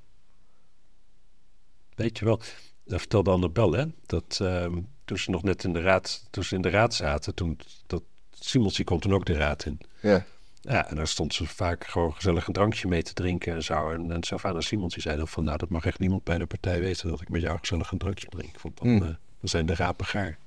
Weet 1.94 2.18
je 2.18 2.24
wel, 2.24 2.40
dat 2.84 2.98
vertelde 2.98 3.30
Annabel, 3.30 3.72
hè? 3.72 3.84
Dat 4.06 4.38
ehm, 4.42 4.78
toen 5.04 5.18
ze 5.18 5.30
nog 5.30 5.42
net 5.42 5.64
in 5.64 5.72
de 5.72 5.80
raad, 5.80 6.26
toen 6.30 6.44
ze 6.44 6.54
in 6.54 6.62
de 6.62 6.68
raad 6.70 6.94
zaten, 6.94 7.34
toen 7.34 7.58
dat 7.86 8.02
Simons 8.30 8.76
die 8.76 8.84
kwam 8.84 9.00
toen 9.00 9.14
ook 9.14 9.26
de 9.26 9.32
raad 9.36 9.64
in. 9.64 9.80
Ja. 10.00 10.24
Ja, 10.60 10.88
en 10.88 10.96
daar 10.96 11.06
stond 11.06 11.34
ze 11.34 11.46
vaak 11.46 11.86
gewoon 11.86 12.14
gezellig 12.14 12.46
een 12.46 12.52
drankje 12.52 12.88
mee 12.88 13.02
te 13.02 13.12
drinken 13.12 13.54
en 13.54 13.62
zo. 13.62 13.90
En, 13.90 14.10
en 14.12 14.22
Sylvana 14.22 14.60
Simons 14.60 14.94
die 14.94 15.02
zei 15.02 15.16
dan 15.16 15.28
van, 15.28 15.44
nou, 15.44 15.58
dat 15.58 15.68
mag 15.68 15.84
echt 15.86 15.98
niemand 15.98 16.24
bij 16.24 16.38
de 16.38 16.46
partij 16.46 16.80
weten 16.80 17.08
dat 17.08 17.20
ik 17.20 17.28
met 17.28 17.42
jou 17.42 17.58
gezellig 17.58 17.90
een 17.90 17.98
drankje 17.98 18.28
drink. 18.28 18.60
Want 18.60 18.78
dan 18.78 18.88
Hmm. 18.88 19.02
eh, 19.02 19.08
Dan 19.40 19.48
zijn 19.48 19.66
de 19.66 19.74
rapen 19.74 20.06
gaar. 20.06 20.38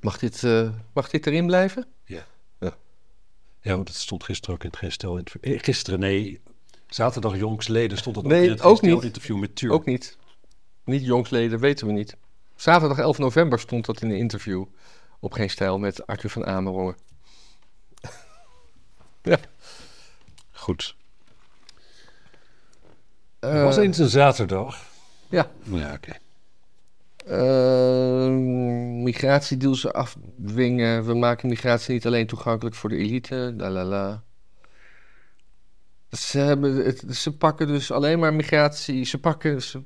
Mag 0.00 0.18
dit, 0.18 0.44
eh, 0.44 0.70
mag 0.92 1.08
dit 1.10 1.26
erin 1.26 1.46
blijven? 1.46 1.86
Ja, 2.04 2.26
want 3.74 3.88
het 3.88 3.96
stond 3.96 4.24
gisteren 4.24 4.54
ook 4.54 4.62
in 4.64 4.70
het 4.70 4.78
gestel. 4.78 5.18
Eh, 5.18 5.58
gisteren, 5.62 5.98
nee. 5.98 6.40
Zaterdag 6.88 7.36
jongsleden 7.36 7.98
stond 7.98 8.22
Nee, 8.22 8.38
ook 8.38 8.44
in 8.44 8.50
het 8.50 8.62
ook 8.62 8.80
niet. 8.82 9.02
interview 9.02 9.38
met 9.38 9.56
Tuur. 9.56 9.70
Ook 9.72 9.84
niet. 9.86 10.16
Niet 10.84 11.04
jongsleden, 11.04 11.58
weten 11.58 11.86
we 11.86 11.92
niet. 11.92 12.16
Zaterdag 12.56 12.98
11 12.98 13.18
november 13.18 13.58
stond 13.60 13.86
dat 13.86 14.02
in 14.02 14.10
een 14.10 14.16
interview 14.16 14.64
op 15.20 15.32
Geen 15.32 15.50
Stijl 15.50 15.78
met 15.78 16.06
Arthur 16.06 16.30
van 16.30 16.46
Amerongen. 16.46 16.96
Goed. 20.52 20.96
Eh, 23.38 23.50
Het 23.52 23.62
was 23.62 23.76
eens 23.76 23.98
een 23.98 24.08
zaterdag. 24.08 24.82
Ja. 25.30 25.50
Ja, 25.62 25.92
oké. 25.92 26.12
Eh, 27.26 28.28
migratiedeals 29.02 29.92
afdwingen. 29.92 31.04
We 31.04 31.14
maken 31.14 31.48
migratie 31.48 31.92
niet 31.92 32.06
alleen 32.06 32.26
toegankelijk 32.26 32.76
voor 32.76 32.90
de 32.90 32.96
elite. 32.96 33.54
La 33.56 33.70
la 33.70 33.84
la. 33.84 34.22
Ze, 36.10 36.38
hebben 36.38 36.84
het, 36.84 37.04
ze 37.10 37.36
pakken 37.36 37.66
dus 37.66 37.90
alleen 37.90 38.18
maar 38.18 38.34
migratie. 38.34 39.04
Ze 39.04 39.20
pakken 39.20 39.62
ze, 39.62 39.82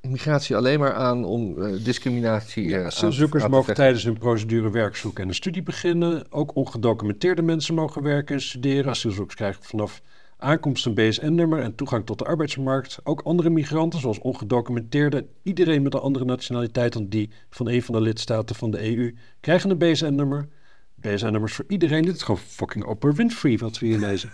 migratie 0.00 0.56
alleen 0.56 0.78
maar 0.78 0.94
aan 0.94 1.24
om 1.24 1.62
eh, 1.62 1.84
discriminatie. 1.84 2.76
aan 2.76 2.90
te 2.90 3.46
mogen 3.48 3.74
tijdens 3.74 4.04
hun 4.04 4.18
procedure 4.18 4.70
werk 4.70 4.96
zoeken 4.96 5.22
en 5.22 5.28
een 5.28 5.34
studie 5.34 5.62
beginnen. 5.62 6.32
Ook 6.32 6.56
ongedocumenteerde 6.56 7.42
mensen 7.42 7.74
mogen 7.74 8.02
werken 8.02 8.34
en 8.34 8.42
studeren. 8.42 8.90
Asielzoekers 8.90 9.36
krijgen 9.36 9.62
vanaf 9.62 10.02
aankomst 10.36 10.86
een 10.86 10.94
BSN-nummer 10.94 11.60
en 11.60 11.74
toegang 11.74 12.06
tot 12.06 12.18
de 12.18 12.24
arbeidsmarkt. 12.24 12.98
Ook 13.02 13.20
andere 13.20 13.50
migranten, 13.50 14.00
zoals 14.00 14.18
ongedocumenteerde, 14.18 15.26
iedereen 15.42 15.82
met 15.82 15.94
een 15.94 16.00
andere 16.00 16.24
nationaliteit 16.24 16.92
dan 16.92 17.08
die 17.08 17.30
van 17.50 17.68
een 17.68 17.82
van 17.82 17.94
de 17.94 18.00
lidstaten 18.00 18.56
van 18.56 18.70
de 18.70 18.96
EU, 18.96 19.14
krijgen 19.40 19.70
een 19.70 19.78
BSN-nummer. 19.78 20.48
BSN-nummers 20.94 21.54
voor 21.54 21.64
iedereen. 21.68 22.02
Dit 22.02 22.16
is 22.16 22.22
gewoon 22.22 22.40
fucking 22.40 22.84
Oprah 22.84 23.14
Winfrey 23.14 23.58
wat 23.58 23.78
we 23.78 23.86
hier 23.86 23.98
lezen. 23.98 24.30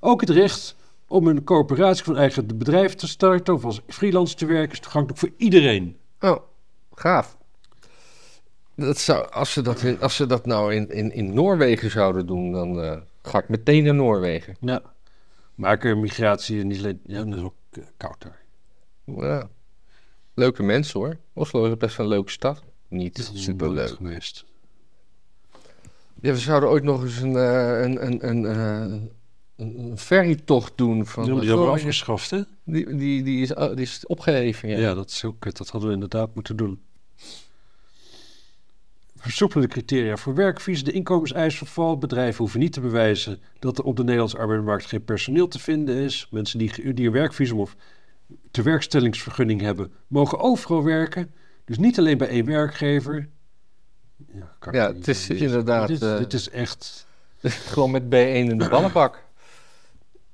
Ook 0.00 0.20
het 0.20 0.30
recht 0.30 0.76
om 1.06 1.26
een 1.26 1.44
coöperatie 1.44 2.04
van 2.04 2.16
eigen 2.16 2.58
bedrijf 2.58 2.94
te 2.94 3.08
starten 3.08 3.54
of 3.54 3.64
als 3.64 3.80
freelance 3.86 4.34
te 4.34 4.46
werken 4.46 4.72
is 4.72 4.80
toegankelijk 4.80 5.18
voor 5.18 5.30
iedereen. 5.36 5.96
Oh, 6.20 6.36
gaaf. 6.94 7.36
Dat 8.76 8.98
zou, 8.98 9.30
als, 9.30 9.52
ze 9.52 9.62
dat 9.62 10.00
als 10.00 10.16
ze 10.16 10.26
dat 10.26 10.46
nou 10.46 10.74
in, 10.74 10.90
in, 10.90 11.12
in 11.12 11.34
Noorwegen 11.34 11.90
zouden 11.90 12.26
doen, 12.26 12.52
dan 12.52 12.80
eh, 12.82 12.96
ga 13.22 13.38
ik 13.38 13.48
meteen 13.48 13.84
naar 13.84 13.94
Noorwegen. 13.94 14.56
Ja. 14.60 14.93
Maken 15.54 16.00
migratie 16.00 16.64
niet 16.64 16.78
alleen... 16.78 17.00
Ja, 17.06 17.24
dat 17.24 17.36
is 17.36 17.42
ook 17.42 17.54
eh, 17.70 17.84
koud 17.96 18.22
daar. 18.22 18.42
Ja. 19.04 19.48
Leuke 20.34 20.62
mensen 20.62 21.00
hoor. 21.00 21.16
Oslo 21.32 21.64
is 21.64 21.76
best 21.76 21.96
wel 21.96 22.06
een 22.06 22.12
leuke 22.12 22.30
stad. 22.30 22.62
Niet 22.88 23.30
superleuk. 23.34 23.88
geweest. 23.88 24.44
Ja, 26.20 26.32
we 26.32 26.38
zouden 26.38 26.68
ooit 26.68 26.82
nog 26.82 27.02
eens 27.02 27.20
een, 27.20 27.36
eh, 27.36 27.80
een, 27.80 28.06
een, 28.06 28.28
een, 28.28 28.46
eh, 28.46 28.80
een, 29.56 29.78
een 29.78 29.98
ferrytocht 29.98 30.72
doen. 30.76 31.06
Van, 31.06 31.24
Die 31.24 31.34
hebben 31.34 31.64
we 31.66 31.70
afgeschaft, 31.72 32.30
hè? 32.30 32.42
die, 32.64 32.96
die, 32.96 33.22
die, 33.22 33.42
is, 33.42 33.48
die 33.48 33.80
is 33.80 34.06
opgeheven. 34.06 34.68
Ja. 34.68 34.78
Ja. 34.78 34.94
dat 34.94 35.10
is 35.10 35.20
heel 35.22 35.36
kut. 35.38 35.56
Dat 35.56 35.68
hadden 35.68 35.88
we 35.88 35.94
inderdaad 35.94 36.34
moeten 36.34 36.56
doen. 36.56 36.80
Versoepelen 39.24 39.66
de 39.68 39.72
criteria 39.72 40.16
voor 40.16 40.34
werkvies. 40.34 40.84
De 40.84 40.92
inkomenseis 40.92 41.56
vervalt. 41.58 42.00
Bedrijven 42.00 42.38
hoeven 42.38 42.60
niet 42.60 42.72
te 42.72 42.80
bewijzen 42.80 43.40
dat 43.58 43.78
er 43.78 43.84
op 43.84 43.96
de 43.96 44.02
Nederlandse 44.02 44.38
arbeidsmarkt 44.38 44.84
geen 44.86 45.04
personeel 45.04 45.48
te 45.48 45.58
vinden 45.58 45.96
is. 45.96 46.28
Mensen 46.30 46.58
die, 46.58 47.04
een 47.04 47.12
werkvisum 47.12 47.58
of 47.58 47.76
tewerkstellingsvergunning 48.50 49.60
hebben, 49.60 49.92
mogen 50.06 50.38
overal 50.38 50.84
werken. 50.84 51.34
Dus 51.64 51.78
niet 51.78 51.98
alleen 51.98 52.18
bij 52.18 52.28
één 52.28 52.44
werkgever. 52.46 53.28
Ja, 54.32 54.56
Ja, 54.70 54.92
het 54.94 55.08
is 55.08 55.26
dit- 55.26 55.40
inderdaad, 55.40 55.88
Dit, 55.88 56.02
eh, 56.02 56.18
dit 56.18 56.32
is 56.32 56.50
echt. 56.50 57.06
Gewoon 57.72 57.90
met 57.90 58.02
B1 58.02 58.48
in 58.50 58.58
de 58.58 58.68
ballenbak. 58.68 59.24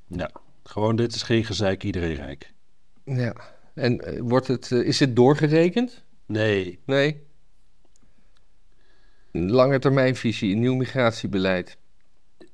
Ja, 0.06 0.30
gewoon 0.64 0.96
dit 0.96 1.14
is 1.14 1.22
geen 1.22 1.44
gezeik, 1.44 1.84
iedereen 1.84 2.14
rijk. 2.14 2.52
Ja. 3.04 3.34
En 3.74 4.00
eh, 4.00 4.20
wordt 4.22 4.46
het, 4.46 4.72
eh, 4.72 4.78
is 4.78 5.00
het 5.00 5.16
doorgerekend? 5.16 6.04
Nee, 6.26 6.78
Nee. 6.86 7.28
Een 9.32 9.50
lange 9.50 9.78
termijnvisie, 9.78 10.52
een 10.52 10.60
nieuw 10.60 10.74
migratiebeleid. 10.74 11.78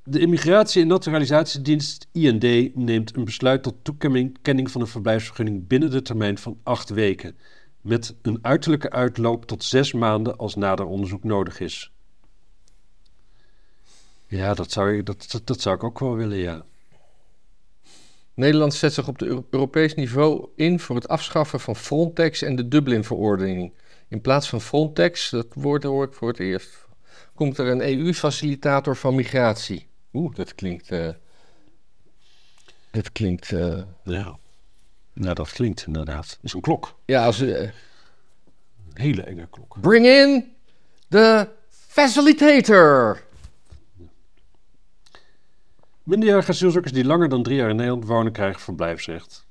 De 0.02 0.20
Immigratie- 0.20 0.82
en 0.82 0.88
Naturalisatiedienst 0.88 2.06
IND 2.12 2.74
neemt 2.74 3.16
een 3.16 3.24
besluit 3.24 3.62
tot 3.62 3.74
toekenning 3.82 4.38
kenning 4.42 4.70
van 4.70 4.80
een 4.80 4.86
verblijfsvergunning 4.86 5.66
binnen 5.66 5.90
de 5.90 6.02
termijn 6.02 6.38
van 6.38 6.58
acht 6.62 6.88
weken. 6.88 7.36
Met 7.80 8.14
een 8.22 8.38
uiterlijke 8.42 8.90
uitloop 8.90 9.46
tot 9.46 9.64
zes 9.64 9.92
maanden 9.92 10.36
als 10.36 10.54
nader 10.54 10.86
onderzoek 10.86 11.24
nodig 11.24 11.60
is. 11.60 11.92
Ja, 14.26 14.54
dat 14.54 14.72
zou, 14.72 14.96
ik, 14.96 15.06
dat, 15.06 15.26
dat, 15.30 15.46
dat 15.46 15.60
zou 15.60 15.76
ik 15.76 15.84
ook 15.84 15.98
wel 15.98 16.14
willen, 16.16 16.38
ja. 16.38 16.64
Nederland 18.34 18.74
zet 18.74 18.92
zich 18.92 19.08
op 19.08 19.18
de 19.18 19.26
Euro- 19.26 19.46
Europees 19.50 19.94
niveau 19.94 20.48
in 20.56 20.80
voor 20.80 20.96
het 20.96 21.08
afschaffen 21.08 21.60
van 21.60 21.76
Frontex 21.76 22.42
en 22.42 22.56
de 22.56 22.68
Dublin-verordening. 22.68 23.72
In 24.08 24.20
plaats 24.20 24.48
van 24.48 24.60
Frontex, 24.60 25.30
dat 25.30 25.46
woord 25.52 25.82
hoor 25.82 26.04
ik 26.04 26.12
voor 26.12 26.28
het 26.28 26.38
eerst, 26.38 26.86
komt 27.34 27.58
er 27.58 27.66
een 27.66 27.80
EU-facilitator 27.80 28.96
van 28.96 29.14
migratie. 29.14 29.88
Oeh, 30.12 30.34
dat 30.34 30.54
klinkt. 30.54 30.90
eh 30.90 31.08
dat 32.90 33.12
klinkt. 33.12 33.52
eh, 33.52 33.82
Ja, 34.04 34.38
nou 35.12 35.34
dat 35.34 35.52
klinkt 35.52 35.86
inderdaad. 35.86 36.28
Dat 36.28 36.38
is 36.42 36.52
een 36.52 36.60
klok. 36.60 36.98
ja, 37.04 37.24
als. 37.24 37.40
Een 37.40 37.72
hele 38.94 39.22
enge 39.22 39.48
klok. 39.50 39.80
bring 39.80 40.06
in 40.06 40.52
the 41.08 41.48
facilitator. 41.70 43.22
Minderjarige 46.02 46.50
asielzoekers 46.50 46.92
die 46.92 47.04
langer 47.04 47.28
dan 47.28 47.42
drie 47.42 47.56
jaar 47.56 47.70
in 47.70 47.76
Nederland 47.76 48.04
wonen, 48.04 48.32
krijgen 48.32 48.60
verblijfsrecht. 48.60 49.45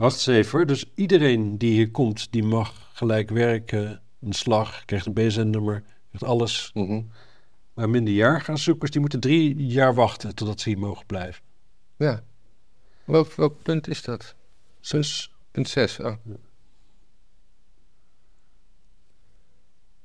Wacht 0.00 0.14
eens 0.14 0.26
even. 0.26 0.66
Dus 0.66 0.84
iedereen 0.94 1.58
die 1.58 1.72
hier 1.72 1.90
komt, 1.90 2.32
die 2.32 2.42
mag 2.42 2.90
gelijk 2.92 3.30
werken, 3.30 4.02
een 4.20 4.32
slag, 4.32 4.84
krijgt 4.84 5.06
een 5.06 5.12
BSN-nummer, 5.12 5.82
krijgt 6.08 6.26
alles. 6.26 6.70
Mhm. 6.74 7.02
Maar 7.74 7.90
minderjarige 7.90 8.50
asielzoekers, 8.50 8.90
die 8.90 9.00
moeten 9.00 9.20
drie 9.20 9.66
jaar 9.66 9.94
wachten 9.94 10.34
totdat 10.34 10.60
ze 10.60 10.68
hier 10.68 10.78
mogen 10.78 11.06
blijven. 11.06 11.42
Ja. 11.96 12.22
Welk, 13.04 13.32
welk 13.32 13.62
punt 13.62 13.88
is 13.88 14.02
dat? 14.02 14.34
Zes. 14.80 15.32
Punt 15.50 15.68
6. 15.68 16.00
Oh. 16.00 16.14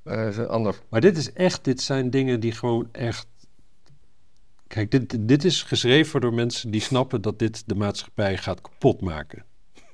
Eh, 0.03 0.27
is 0.27 0.37
een 0.37 0.47
ander. 0.47 0.81
Maar 0.89 1.01
dit 1.01 1.17
is 1.17 1.33
echt, 1.33 1.63
dit 1.63 1.81
zijn 1.81 2.09
dingen 2.09 2.39
die 2.39 2.51
gewoon 2.51 2.89
echt... 2.91 3.27
Kijk, 4.67 4.91
dit, 4.91 5.27
dit 5.27 5.43
is 5.43 5.63
geschreven 5.63 6.21
door 6.21 6.33
mensen 6.33 6.71
die 6.71 6.81
snappen 6.81 7.21
dat 7.21 7.39
dit 7.39 7.63
de 7.65 7.75
maatschappij 7.75 8.37
gaat 8.37 8.61
kapotmaken. 8.61 9.45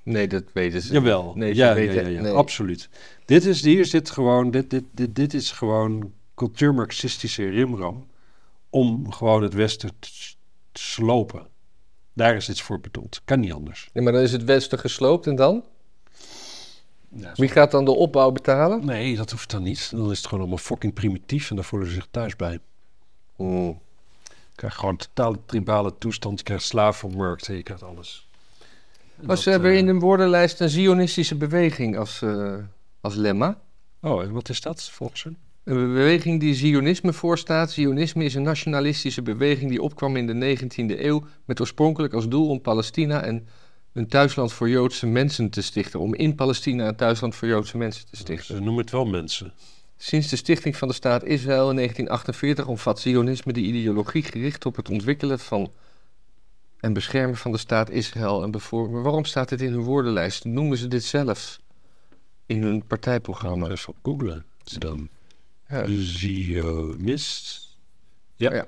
Nee, 0.04 0.28
dat 0.28 0.44
weten 0.54 0.82
ze. 0.82 0.94
Jawel, 0.94 1.34
Nee, 1.36 1.54
ze 1.54 1.60
ja, 1.60 1.74
weten- 1.74 1.96
ja, 1.96 2.02
ja, 2.02 2.08
ja, 2.08 2.22
nee. 2.22 2.32
absoluut. 2.32 2.90
Dit 3.26 3.46
is, 3.46 3.62
hier 3.62 3.86
zit 3.86 4.10
gewoon, 4.10 4.52
dit, 4.52 4.70
dit, 4.70 4.84
dit, 4.92 5.16
dit 5.16 5.34
is 5.34 5.52
gewoon 5.52 6.12
cultuurmarxistische 6.36 7.50
rimram 7.50 8.08
om 8.70 9.12
gewoon 9.12 9.44
het 9.44 9.54
Westen 9.54 9.92
te, 10.00 10.10
slopen. 10.74 11.48
Daar 12.14 12.36
is 12.36 12.46
dit 12.46 12.62
voor 12.62 12.80
bedoeld. 12.80 13.22
Kan 13.26 13.40
niet 13.40 13.54
anders. 13.54 13.90
Nee, 13.94 14.04
maar 14.04 14.14
dan 14.14 14.22
is 14.22 14.32
het 14.32 14.44
Westen 14.44 14.80
gesloopt 14.80 15.28
en 15.28 15.36
dan? 15.36 15.64
Wie 17.36 17.50
gaat 17.50 17.72
dan 17.72 17.86
de 17.86 17.92
opbouw 17.92 18.32
betalen? 18.32 18.86
Nee, 18.86 19.16
dat 19.16 19.32
hoeft 19.32 19.50
dan 19.52 19.64
niet. 19.64 19.92
Dan 19.92 20.12
is 20.12 20.18
het 20.18 20.26
gewoon 20.26 20.40
allemaal 20.40 20.58
fucking 20.64 20.94
primitief 20.94 21.50
en 21.50 21.56
daar 21.56 21.66
voelen 21.66 21.88
ze 21.88 21.94
zich 21.94 22.08
thuis 22.12 22.36
bij. 22.36 22.60
Hmm. 23.36 23.80
Je 24.28 24.68
krijgt 24.68 24.76
gewoon 24.78 24.92
een 24.94 24.98
totale 25.14 25.38
tribale 25.46 25.98
toestand. 25.98 26.38
Je 26.38 26.44
krijgt 26.46 26.64
slavenmarkten, 26.64 27.56
je 27.56 27.64
krijgt 27.64 27.84
alles. 27.84 28.30
En 29.22 29.28
Oh, 29.28 29.34
dat, 29.36 29.40
ze 29.40 29.50
hebben 29.50 29.72
eh, 29.72 29.78
in 29.78 29.86
de 29.86 29.94
woordenlijst 29.94 30.60
een 30.60 30.70
zionistische 30.70 31.36
beweging 31.36 31.98
als, 31.98 32.22
eh, 32.22 32.54
als 33.02 33.16
lemma. 33.16 33.62
Oh, 34.02 34.22
en 34.22 34.32
wat 34.32 34.50
is 34.50 34.62
dat 34.62 34.90
volgens 34.90 35.24
hen? 35.24 35.38
Een 35.64 35.76
beweging 35.76 36.40
die 36.40 36.56
Zionisme 36.56 37.14
voorstaat. 37.14 37.72
Zionisme 37.72 38.24
is 38.24 38.36
een 38.36 38.44
nationalistische 38.44 39.22
beweging 39.22 39.70
die 39.70 39.82
opkwam 39.82 40.16
in 40.16 40.28
de 40.28 40.34
19e 40.34 41.00
eeuw 41.06 41.24
met 41.46 41.60
oorspronkelijk 41.60 42.14
als 42.14 42.28
doel 42.28 42.50
om 42.50 42.62
Palestina 42.62 43.24
en 43.24 43.48
een 43.94 44.08
thuisland 44.08 44.54
voor 44.54 44.70
Joodse 44.70 45.08
mensen 45.08 45.50
te 45.50 45.62
stichten. 45.62 46.00
Om 46.00 46.16
in 46.16 46.36
Palestina 46.36 46.88
een 46.88 46.96
thuisland 46.96 47.36
voor 47.36 47.48
Joodse 47.48 47.78
mensen 47.78 48.06
te 48.06 48.16
stichten. 48.16 48.56
Ze 48.56 48.62
noemen 48.62 48.82
het 48.82 48.92
wel 48.92 49.06
mensen. 49.06 49.54
Sinds 49.98 50.30
de 50.30 50.36
stichting 50.36 50.78
van 50.78 50.88
de 50.88 50.94
staat 50.94 51.24
Israël 51.24 51.70
in 51.70 51.76
1948 51.76 52.68
omvat 52.68 53.00
Zionisme 53.00 53.54
de 53.54 53.62
ideologie 53.62 54.24
gericht 54.24 54.66
op 54.66 54.76
het 54.76 54.90
ontwikkelen 54.90 55.40
van 55.40 55.72
en 56.82 56.94
beschermen 56.94 57.38
van 57.38 57.52
de 57.52 57.58
staat 57.58 57.90
Israël 57.90 58.44
en 58.44 58.52
bevormen. 58.52 59.02
Waarom 59.02 59.26
staat 59.26 59.50
dit 59.50 59.62
in 59.62 59.72
hun 59.72 59.84
woordenlijst? 59.84 60.46
Noemen 60.46 60.78
ze 60.78 60.88
dit 60.88 61.04
zelf 61.04 61.60
in 62.46 62.64
hun 62.64 62.86
partijprogramma? 62.88 63.70
Even 63.70 63.90
op 63.90 63.98
googlen. 64.04 64.46
Ze 64.64 64.80
dan 64.80 65.10
Ja. 65.70 65.86
Zionist. 65.88 67.70
Ja. 68.36 68.54
Ja. 68.54 68.68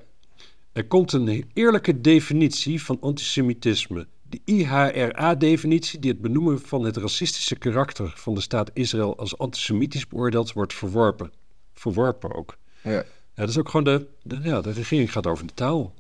Er 0.72 0.86
komt 0.86 1.14
een 1.14 1.50
eerlijke 1.54 2.02
definitie 2.02 2.84
van 2.84 2.98
antisemitisme. 3.02 4.08
De 4.30 4.40
IHRA-definitie, 4.46 6.00
die 6.00 6.12
het 6.12 6.22
benoemen 6.22 6.62
van 6.62 6.84
het 6.84 6.98
racistische 6.98 7.56
karakter 7.56 8.14
van 8.16 8.34
de 8.34 8.42
staat 8.42 8.70
Israël 8.74 9.18
als 9.18 9.38
antisemitisch 9.38 10.08
beoordeelt, 10.08 10.54
wordt 10.54 10.74
verworpen. 10.74 11.32
Verworpen 11.74 12.34
ook. 12.36 12.58
Ja. 12.82 12.92
Ja, 12.92 13.42
dat 13.42 13.50
is 13.50 13.58
ook 13.58 13.70
gewoon 13.70 13.84
de, 13.84 14.08
de, 14.24 14.40
ja, 14.44 14.62
de 14.62 14.72
regering 14.72 15.12
gaat 15.12 15.28
over 15.28 15.48
de 15.48 15.54
taal. 15.54 15.94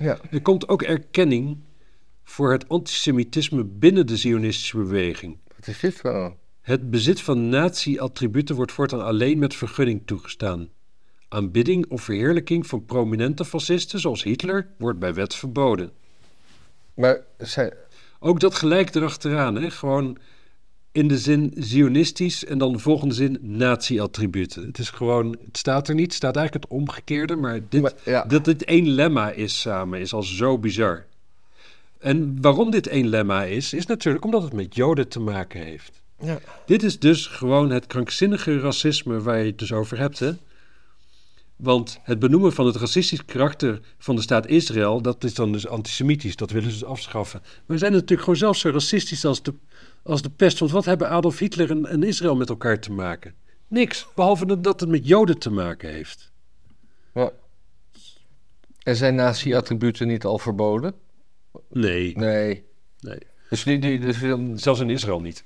Ja. 0.00 0.18
Er 0.30 0.42
komt 0.42 0.68
ook 0.68 0.82
erkenning 0.82 1.58
voor 2.24 2.52
het 2.52 2.68
antisemitisme 2.68 3.64
binnen 3.64 4.06
de 4.06 4.16
Zionistische 4.16 4.76
beweging. 4.76 5.38
Wat 5.56 5.66
is 5.66 5.80
dit 5.80 6.02
wel? 6.02 6.38
Het 6.60 6.90
bezit 6.90 7.20
van 7.20 7.48
nazi-attributen 7.48 8.56
wordt 8.56 8.72
voortaan 8.72 9.04
alleen 9.04 9.38
met 9.38 9.54
vergunning 9.54 10.02
toegestaan. 10.04 10.68
Aanbidding 11.28 11.86
of 11.88 12.02
verheerlijking 12.02 12.66
van 12.66 12.84
prominente 12.84 13.44
fascisten 13.44 14.00
zoals 14.00 14.22
Hitler 14.22 14.68
wordt 14.78 14.98
bij 14.98 15.14
wet 15.14 15.34
verboden. 15.34 15.90
Maar 16.94 17.20
zij, 17.38 17.72
Ook 18.18 18.40
dat 18.40 18.54
gelijk 18.54 18.94
erachteraan, 18.94 19.54
hè? 19.54 19.70
gewoon 19.70 20.18
in 20.92 21.08
de 21.08 21.18
zin 21.18 21.52
zionistisch 21.56 22.44
en 22.44 22.58
dan 22.58 22.72
de 22.72 22.78
volgende 22.78 23.14
zin 23.14 23.38
nazi-attributen. 23.40 24.66
Het 24.66 24.78
is 24.78 24.90
gewoon, 24.90 25.36
het 25.46 25.56
staat 25.56 25.88
er 25.88 25.94
niet, 25.94 26.04
het 26.04 26.14
staat 26.14 26.36
eigenlijk 26.36 26.64
het 26.64 26.78
omgekeerde, 26.80 27.36
maar 27.36 27.60
dit, 27.68 27.82
Maar, 27.82 27.92
ja. 28.04 28.24
dat 28.24 28.44
dit 28.44 28.64
één 28.64 28.88
lemma 28.88 29.30
is 29.30 29.60
samen 29.60 30.00
is 30.00 30.12
al 30.12 30.22
zo 30.22 30.58
bizar. 30.58 31.06
En 31.98 32.40
waarom 32.40 32.70
dit 32.70 32.86
één 32.86 33.08
lemma 33.08 33.44
is, 33.44 33.72
is 33.72 33.86
natuurlijk 33.86 34.24
omdat 34.24 34.42
het 34.42 34.52
met 34.52 34.74
Joden 34.74 35.08
te 35.08 35.20
maken 35.20 35.60
heeft. 35.62 36.02
ja. 36.20 36.38
Dit 36.66 36.82
is 36.82 36.98
dus 36.98 37.26
gewoon 37.26 37.70
het 37.70 37.86
krankzinnige 37.86 38.58
racisme 38.60 39.20
waar 39.20 39.38
je 39.38 39.46
het 39.46 39.58
dus 39.58 39.72
over 39.72 39.98
hebt, 39.98 40.18
hè? 40.18 40.30
Want 41.60 42.00
het 42.02 42.18
benoemen 42.18 42.52
van 42.52 42.66
het 42.66 42.76
racistisch 42.76 43.24
karakter 43.24 43.80
van 43.98 44.16
de 44.16 44.22
staat 44.22 44.46
Israël, 44.46 45.00
dat 45.02 45.24
is 45.24 45.34
dan 45.34 45.52
dus 45.52 45.66
antisemitisch, 45.66 46.36
dat 46.36 46.50
willen 46.50 46.70
ze 46.70 46.78
dus 46.78 46.88
afschaffen. 46.88 47.40
Maar 47.42 47.62
we 47.66 47.78
zijn 47.78 47.92
natuurlijk 47.92 48.20
gewoon 48.20 48.36
zelfs 48.36 48.60
zo 48.60 48.70
racistisch 48.70 49.24
als 49.24 49.42
de, 49.42 49.54
als 50.02 50.22
de 50.22 50.30
pest. 50.30 50.58
Want 50.58 50.70
wat 50.70 50.84
hebben 50.84 51.08
Adolf 51.08 51.38
Hitler 51.38 51.70
en, 51.70 51.86
en 51.86 52.02
Israël 52.02 52.36
met 52.36 52.48
elkaar 52.48 52.80
te 52.80 52.92
maken? 52.92 53.34
Niks, 53.68 54.06
behalve 54.14 54.60
dat- 54.60 54.80
het 54.80 54.88
met 54.88 55.06
Joden 55.06 55.38
te 55.38 55.50
maken 55.50 55.90
heeft. 55.92 56.32
ja. 57.14 57.30
En 58.82 58.96
zijn 58.96 59.14
nazi-attributen 59.14 60.06
niet 60.06 60.24
al 60.24 60.38
verboden? 60.38 60.94
Nee, 61.70 62.16
Nee. 62.16 62.64
nee. 63.00 63.18
Dus 63.48 63.62
die, 63.62 63.78
die, 63.78 63.98
dus 63.98 64.20
dan- 64.20 64.58
Zelfs 64.58 64.80
in 64.80 64.90
Israël 64.90 65.20
niet. 65.20 65.44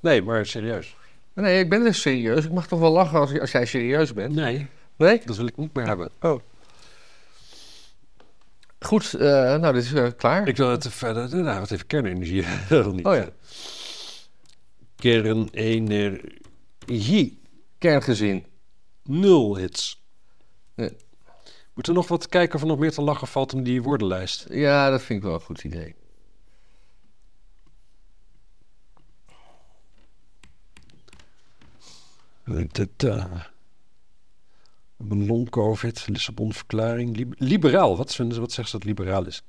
Nee, 0.00 0.22
maar 0.22 0.46
serieus. 0.46 0.96
nee, 1.34 1.58
ik 1.60 1.68
ben 1.68 1.82
dus 1.84 2.00
serieus. 2.00 2.44
Ik 2.44 2.52
mag 2.52 2.66
toch 2.68 2.80
wel 2.80 2.92
lachen 2.92 3.18
als, 3.20 3.38
als 3.40 3.52
jij 3.52 3.66
serieus 3.66 4.12
bent? 4.12 4.34
Nee, 4.34 4.66
Nee? 5.00 5.20
dat 5.24 5.36
wil 5.36 5.46
ik 5.46 5.56
niet 5.56 5.74
meer 5.74 5.86
hebben. 5.86 6.10
Goed, 8.80 9.14
eh, 9.14 9.56
nou, 9.56 9.72
dit 9.72 9.84
is 9.84 9.92
eh, 9.92 10.08
klaar. 10.16 10.48
Ik 10.48 10.56
wil 10.56 10.70
het 10.70 10.88
verder, 10.88 11.36
nou, 11.36 11.60
wat 11.60 11.70
even 11.70 11.86
kernenergie. 11.86 12.44
Dat 12.68 12.92
niet. 12.92 13.06
Oh 13.06 13.14
ja, 13.14 13.28
Kernenergie. 14.96 17.40
kerngezin. 17.78 18.46
Nul 19.02 19.56
hits. 19.56 20.02
Nee. 20.74 20.96
Moeten 21.74 21.92
we 21.92 21.98
nog 21.98 22.08
wat 22.08 22.28
kijken 22.28 22.54
of 22.54 22.60
er 22.60 22.66
nog 22.66 22.78
meer 22.78 22.92
te 22.92 23.02
lachen 23.02 23.28
valt 23.28 23.52
in 23.52 23.62
die 23.62 23.82
woordenlijst? 23.82 24.46
Ja, 24.50 24.90
dat 24.90 25.02
vind 25.02 25.18
ik 25.18 25.24
wel 25.24 25.34
een 25.34 25.40
goed 25.40 25.64
idee. 25.64 25.94
Uh, 32.44 32.64
een 35.08 35.26
long-covid, 35.26 36.06
Lissabon-verklaring. 36.08 37.16
Lib- 37.16 37.34
liberaal, 37.36 37.96
wat, 37.96 38.14
vinden 38.14 38.34
ze, 38.34 38.40
wat 38.40 38.52
zegt 38.52 38.68
ze 38.68 38.76
dat 38.76 38.86
liberaal 38.86 39.26
is? 39.26 39.42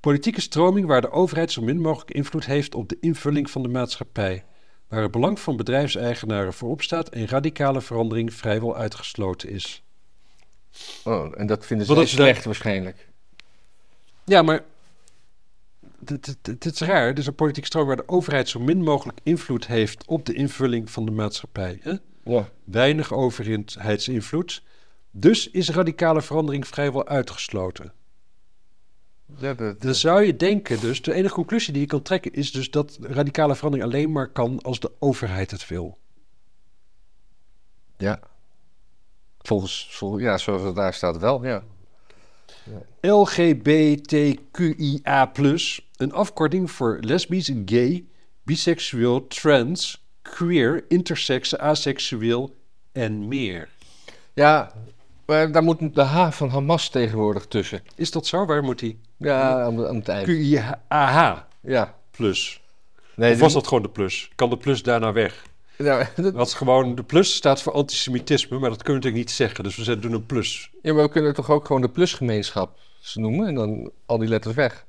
Politieke 0.00 0.40
stroming 0.40 0.86
waar 0.86 1.00
de 1.00 1.10
overheid 1.10 1.52
zo 1.52 1.62
min 1.62 1.80
mogelijk 1.80 2.10
invloed 2.10 2.46
heeft 2.46 2.74
op 2.74 2.88
de 2.88 2.96
invulling 3.00 3.50
van 3.50 3.62
de 3.62 3.68
maatschappij. 3.68 4.44
Waar 4.88 5.02
het 5.02 5.10
belang 5.10 5.40
van 5.40 5.56
bedrijfseigenaren 5.56 6.52
voorop 6.52 6.82
staat 6.82 7.08
en 7.08 7.28
radicale 7.28 7.80
verandering 7.80 8.34
vrijwel 8.34 8.76
uitgesloten 8.76 9.50
is. 9.50 9.82
Oh, 11.04 11.40
en 11.40 11.46
dat 11.46 11.66
vinden 11.66 11.86
ze 11.86 11.94
dat? 11.94 12.08
slecht 12.08 12.44
waarschijnlijk. 12.44 13.08
Ja, 14.24 14.42
maar 14.42 14.64
dit, 15.98 16.36
is 16.60 16.80
raar. 16.80 17.06
Het 17.06 17.18
is 17.18 17.26
een 17.26 17.34
politieke 17.34 17.66
stroom 17.68 17.86
waar 17.86 17.96
de 17.96 18.08
overheid 18.08 18.48
zo 18.48 18.60
min 18.60 18.82
mogelijk 18.82 19.18
invloed 19.22 19.66
heeft 19.66 20.04
op 20.06 20.26
de 20.26 20.34
invulling 20.34 20.90
van 20.90 21.04
de 21.04 21.10
maatschappij. 21.10 21.78
Hè? 21.82 21.94
Ja. 22.24 22.48
Weinig 22.64 23.12
overheidsinvloed. 23.12 24.62
Dus 25.16 25.50
is 25.50 25.70
radicale 25.70 26.22
verandering 26.22 26.66
vrijwel 26.66 27.06
uitgesloten. 27.06 27.92
Ja, 29.38 29.54
dat, 29.54 29.82
Dan 29.82 29.94
zou 29.94 30.22
je 30.22 30.36
denken 30.36 30.80
dus, 30.80 31.02
de 31.02 31.12
enige 31.12 31.34
conclusie 31.34 31.72
die 31.72 31.82
je 31.82 31.88
kan 31.88 32.02
trekken 32.02 32.32
is 32.32 32.52
dus 32.52 32.70
dat 32.70 32.98
radicale 33.00 33.54
verandering 33.54 33.90
alleen 33.90 34.12
maar 34.12 34.28
kan 34.28 34.62
als 34.62 34.80
de 34.80 34.92
overheid 34.98 35.50
het 35.50 35.68
wil. 35.68 35.98
ja. 37.96 38.20
Volgens, 39.38 39.88
vol, 39.90 40.18
ja, 40.18 40.38
zoals 40.38 40.62
het 40.62 40.74
daar 40.74 40.94
staat 40.94 41.18
wel, 41.18 41.44
ja. 41.44 41.64
LGBTQIA+, 43.00 44.42
een 45.96 46.12
afkorting 46.12 46.70
voor 46.70 46.98
lesbisch, 47.00 47.52
gay, 47.64 48.04
biseksueel, 48.42 49.26
trans, 49.26 50.04
queer, 50.22 50.84
intersex, 50.88 51.56
aseksueel 51.56 52.54
en 52.92 53.28
meer. 53.28 53.68
Ja, 54.34 54.72
maar 55.26 55.52
daar 55.52 55.62
moet 55.62 55.94
de 55.94 56.02
H 56.02 56.30
van 56.30 56.48
Hamas 56.48 56.88
tegenwoordig 56.88 57.46
tussen. 57.46 57.82
Is 57.96 58.10
dat 58.10 58.26
zo? 58.26 58.46
Waar 58.46 58.62
moet 58.62 58.78
die? 58.78 59.00
Ja, 59.16 59.62
aan, 59.62 59.76
het 59.78 60.08
eind. 60.08 60.24
QIAH 60.26 61.36
Ja. 61.60 61.94
plus. 62.10 62.62
Nee, 63.16 63.32
Of 63.34 63.38
was 63.40 63.52
dat 63.52 63.66
gewoon 63.66 63.82
de 63.82 63.88
plus? 63.90 64.30
Kan 64.34 64.50
de 64.50 64.56
plus 64.56 64.82
daarna 64.82 65.12
weg? 65.12 65.44
Ja, 65.78 66.08
dat- 66.16 66.34
Dat 66.34 66.46
is 66.46 66.54
gewoon, 66.54 66.94
de 66.94 67.02
plus 67.02 67.34
staat 67.34 67.62
voor 67.62 67.72
antisemitisme, 67.72 68.58
maar 68.58 68.70
dat 68.70 68.82
kunnen 68.82 69.02
we 69.02 69.06
natuurlijk 69.08 69.24
niet 69.28 69.36
zeggen. 69.48 69.64
Dus 69.64 69.76
we 69.76 69.82
zetten- 69.84 70.02
doen 70.10 70.20
een 70.20 70.26
plus. 70.26 70.70
ja, 70.82 70.92
maar 70.92 71.02
we 71.02 71.08
kunnen 71.10 71.34
toch 71.34 71.50
ook 71.50 71.66
gewoon 71.66 71.82
de 71.82 71.88
plusgemeenschap 71.90 72.78
noemen 73.14 73.46
en 73.48 73.54
dan 73.54 73.90
al 74.06 74.18
die 74.18 74.28
letters 74.28 74.54
weg. 74.54 74.86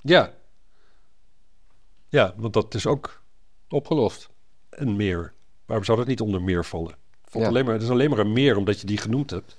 Ja. 0.00 0.32
Ja, 2.08 2.34
want 2.36 2.52
dat 2.52 2.74
is 2.74 2.86
ook 2.86 3.22
Opgelost. 3.68 4.28
een 4.70 4.96
meer. 4.96 5.32
Waarom 5.66 5.84
zou 5.84 5.98
dat 5.98 6.06
niet 6.06 6.20
onder 6.20 6.42
meer 6.42 6.64
vallen? 6.64 6.94
Valt 7.28 7.44
Ja. 7.44 7.50
alleen 7.50 7.64
maar, 7.64 7.74
het 7.74 7.82
is 7.82 7.88
alleen 7.90 8.10
maar 8.10 8.18
een 8.18 8.32
meer 8.32 8.56
omdat 8.56 8.80
je 8.80 8.86
die 8.86 8.98
genoemd 8.98 9.30
hebt. 9.30 9.56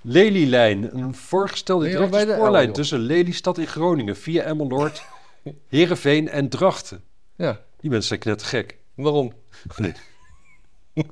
Lelylijn, 0.00 0.96
een 0.98 1.14
voorgestelde 1.14 1.88
directe 1.88 2.26
de 2.26 2.32
spoorlijn 2.32 2.72
tussen 2.72 2.98
Lelystad 2.98 3.58
in 3.58 3.66
Groningen 3.66 4.16
via 4.16 4.42
Emmeloord, 4.42 5.04
Heerenveen 5.68 6.28
en 6.28 6.48
Drachten. 6.48 7.02
Ja, 7.36 7.60
Die 7.80 7.90
mensen 7.90 8.08
zijn 8.08 8.20
net 8.36 8.42
gek. 8.42 8.78
waarom? 8.94 9.32
Nee. 9.76 9.92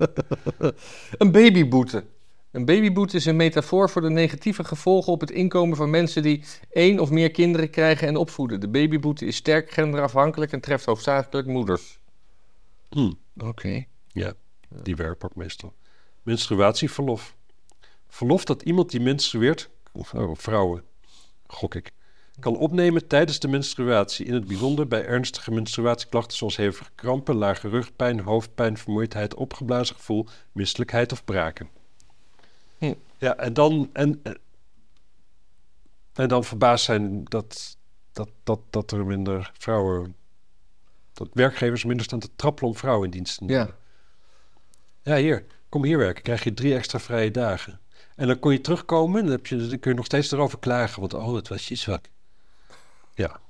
Een 1.19 1.31
babyboete. 1.33 2.05
Een 2.51 2.65
babyboete 2.65 3.17
is 3.17 3.25
een 3.25 3.37
metafoor 3.37 3.91
voor 3.91 4.03
de 4.03 4.11
negatieve 4.11 4.65
gevolgen 4.65 5.13
op 5.13 5.21
het 5.21 5.31
inkomen 5.31 5.77
van 5.77 5.91
mensen 5.91 6.23
die 6.23 6.45
één 6.73 6.99
of 6.99 7.11
meer 7.11 7.31
kinderen 7.31 7.71
krijgen 7.71 8.09
en 8.09 8.17
opvoeden. 8.17 8.61
De 8.61 8.69
babyboete 8.69 9.27
is 9.27 9.37
sterk 9.37 9.71
genderafhankelijk 9.71 10.53
en 10.53 10.61
treft 10.61 10.85
hoofdzakelijk 10.85 11.49
moeders. 11.49 11.99
Hm. 12.91 13.13
Oké. 13.39 13.85
Ja, 14.13 14.33
die 14.83 14.97
ook 15.19 15.35
meestal. 15.35 15.75
Menstruatieverlof. 16.23 17.35
Verlof 18.09 18.45
dat 18.45 18.63
iemand 18.63 18.91
die 18.91 19.01
menstrueert, 19.01 19.71
oh, 19.93 20.35
vrouwen, 20.35 20.85
gok 21.47 21.75
ik, 21.75 21.93
kan 22.41 22.57
opnemen 22.57 23.07
tijdens 23.07 23.39
de 23.39 23.49
menstruatie. 23.49 24.27
In 24.27 24.35
het 24.35 24.47
bijzonder 24.47 24.89
bij 24.89 25.05
ernstige 25.05 25.51
menstruatieklachten 25.51 26.37
zoals 26.37 26.57
hevige 26.57 26.91
krampen, 26.95 27.37
lage 27.37 27.69
rugpijn, 27.69 28.21
hoofdpijn, 28.21 28.79
vermoeidheid, 28.79 29.35
opgeblazen 29.35 29.97
gevoel, 29.97 30.27
misselijkheid 30.53 31.13
of 31.13 31.25
braken. 31.25 31.69
Hm. 32.79 32.95
Ja, 33.19 33.37
en 33.37 33.53
dan, 33.53 33.91
en, 33.93 34.23
en 36.13 36.29
dan 36.29 36.45
verbaasd 36.45 36.85
zijn 36.85 37.25
dat, 37.25 37.77
dat, 38.13 38.31
dat, 38.43 38.61
dat 38.71 38.91
er 38.91 39.07
minder 39.07 39.51
vrouwen, 39.59 40.17
dat 41.13 41.29
werkgevers 41.33 41.85
minder 41.85 42.05
staan 42.05 42.21
te 42.21 42.31
trappelen 42.37 42.71
om 42.71 42.77
vrouwen 42.77 43.05
in 43.05 43.11
dienst 43.11 43.39
te 43.39 43.45
nemen. 43.45 43.67
Ja. 43.67 43.79
Ja, 45.03 45.17
hier. 45.17 45.45
Kom 45.69 45.85
hier 45.85 45.99
werken. 45.99 46.23
Krijg 46.23 46.45
je 46.45 46.55
drie 46.55 46.75
extra 46.75 46.99
vrije 46.99 47.31
dagen. 47.31 47.81
En 48.17 48.27
dan 48.27 48.39
kon 48.39 48.53
je 48.53 48.61
terugkomen 48.61 49.19
en 49.19 49.25
dan, 49.27 49.35
heb 49.35 49.47
je, 49.47 49.57
dan 49.57 49.79
kun 49.79 49.91
je 49.91 49.97
nog 49.97 50.07
steeds 50.07 50.31
erover 50.31 50.59
klagen. 50.59 51.01
Want 51.01 51.15
oh, 51.15 51.35
het 51.35 51.49
was 51.49 51.69
je 51.69 51.75
zwak. 51.75 52.05
Ja. 53.15 53.41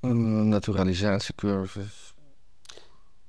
Een 0.00 0.48
naturalisatiecursus. 0.48 2.14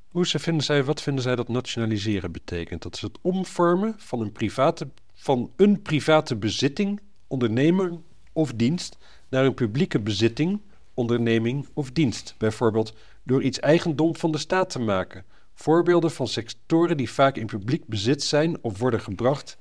Hoe 0.08 0.28
ze 0.28 0.40
vinden 0.40 0.64
zij, 0.64 0.84
wat 0.84 1.02
vinden 1.02 1.24
zij 1.24 1.36
dat 1.36 1.48
nationaliseren 1.48 2.32
betekent? 2.32 2.82
Dat 2.82 2.96
is 2.96 3.02
het 3.02 3.18
omvormen 3.22 3.96
van 3.98 4.22
een 4.22 4.32
private, 4.32 4.88
van 5.14 5.52
een 5.56 5.82
private 5.82 6.36
bezitting, 6.36 7.02
ondernemer 7.28 8.00
of 8.34 8.54
dienst 8.54 8.98
naar 9.30 9.46
een 9.46 9.54
publieke 9.54 10.00
bezitting, 10.00 10.62
onderneming 10.94 11.68
of 11.74 11.92
dienst. 11.92 12.36
Bijvoorbeeld 12.38 12.94
door 13.24 13.44
iets 13.44 13.60
eigendom 13.60 14.16
van 14.16 14.32
de 14.32 14.38
staat 14.38 14.70
te 14.70 14.80
maken. 14.80 15.26
Voorbeelden 15.62 16.12
van 16.12 16.28
sectoren 16.28 16.98
die 16.98 17.12
vaak 17.12 17.36
in 17.36 17.46
publiek 17.46 17.88
bezit 17.88 18.24
zijn 18.24 18.64
of 18.64 18.80
worden 18.80 19.02
gebracht 19.02 19.58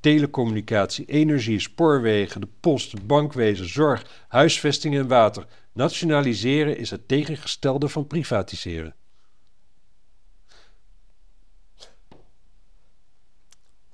telecommunicatie, 0.00 1.04
energie, 1.04 1.60
spoorwegen, 1.60 2.40
de 2.40 2.48
post, 2.60 2.92
het 2.92 3.06
bankwezen, 3.06 3.68
zorg, 3.68 4.24
huisvesting 4.28 4.96
en 4.96 5.08
water. 5.08 5.46
Nationaliseren 5.72 6.76
is 6.78 6.90
het 6.90 7.08
tegengestelde 7.08 7.88
van 7.88 8.06
privatiseren. 8.06 8.94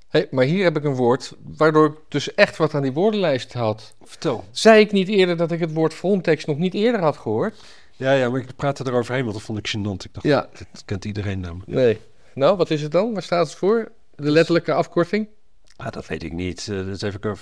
Hey, 0.09 0.29
maar 0.31 0.45
hier 0.45 0.65
heb 0.65 0.77
ik 0.77 0.85
een 0.85 0.95
woord 0.95 1.35
waardoor 1.57 1.87
ik 1.87 1.97
dus 2.09 2.35
echt 2.35 2.57
wat 2.57 2.75
aan 2.75 2.83
die 2.83 2.93
woordenlijst 2.93 3.53
had. 3.53 3.95
Vertel. 4.03 4.45
Zei 4.51 4.81
ik 4.81 4.93
niet 4.93 5.09
eerder 5.09 5.37
dat 5.37 5.51
ik 5.51 5.61
het 5.61 5.73
woord 5.73 5.95
Frontex 5.95 6.45
nog 6.45 6.59
niet 6.59 6.75
eerder 6.75 7.01
had 7.01 7.17
gehoord? 7.17 7.61
Ja, 8.01 8.13
ja, 8.13 8.29
maar 8.31 8.41
ik 8.41 8.57
praatte 8.57 8.87
eroverheen, 8.87 9.23
want 9.23 9.35
dat 9.37 9.45
vond 9.45 9.59
ik 9.59 9.69
gênant. 9.77 10.05
Ik 10.05 10.13
dacht, 10.15 10.27
Ja. 10.27 10.49
dit 10.59 10.85
kent 10.85 11.05
iedereen 11.05 11.41
namelijk. 11.41 11.67
Nee. 11.71 11.99
Nou, 12.35 12.57
wat 12.57 12.71
is 12.71 12.83
het 12.83 12.93
dan? 12.93 13.13
Waar 13.13 13.23
staat 13.23 13.47
het 13.47 13.57
voor? 13.57 13.93
De 14.15 14.31
letterlijke 14.31 14.73
afkorting? 14.73 15.29
Ah, 15.77 15.93
dat 15.93 16.07
weet 16.07 16.23
ik 16.23 16.33
niet. 16.33 16.67
Uh, 16.71 16.77
dat 16.87 16.87
is 16.95 17.03
even 17.03 17.21
een 17.31 17.37